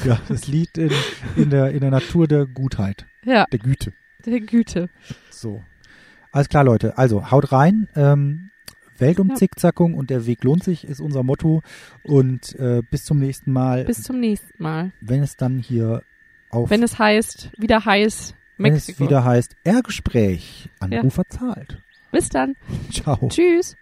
Ja, 0.06 0.20
das 0.30 0.48
liegt 0.48 0.78
in, 0.78 0.92
in, 1.36 1.50
der, 1.50 1.72
in 1.72 1.82
der 1.82 1.92
Natur 1.92 2.28
der 2.28 2.46
Gutheit. 2.46 3.06
Ja. 3.26 3.48
Der 3.52 3.60
Güte 3.60 3.92
der 4.32 4.42
Güte. 4.42 4.90
So. 5.30 5.63
Alles 6.32 6.50
klar, 6.50 6.63
Leute. 6.63 6.98
Also, 6.98 7.32
haut 7.32 7.52
rein. 7.52 7.88
Ähm, 7.96 8.52
Welt 9.00 9.20
um 9.20 9.30
ja. 9.30 9.36
Zickzackung 9.36 9.94
und 9.94 10.10
der 10.10 10.26
Weg 10.26 10.44
lohnt 10.44 10.63
sich, 10.63 10.88
ist 10.88 11.00
unser 11.00 11.24
Motto. 11.24 11.62
Und 12.04 12.56
äh, 12.60 12.82
bis 12.90 13.06
zum 13.06 13.20
nächsten 13.20 13.52
Mal. 13.52 13.86
Bis 13.86 14.04
zum 14.04 14.20
nächsten 14.20 14.62
Mal. 14.62 14.92
Wenn 15.02 15.24
es 15.24 15.38
dann 15.38 15.60
hier 15.60 16.04
auf. 16.50 16.70
Wenn 16.70 16.84
es 16.84 16.98
heißt, 16.98 17.52
wieder 17.58 17.86
heiß, 17.86 18.36
Mexiko. 18.58 19.00
Wenn 19.00 19.06
es 19.06 19.10
wieder 19.10 19.24
heißt, 19.24 19.56
R-Gespräch, 19.63 20.70
Anrufer 20.80 21.24
ja. 21.32 21.38
zahlt. 21.38 21.82
Bis 22.12 22.30
dann. 22.30 22.56
Ciao. 22.92 23.28
Tschüss. 23.30 23.76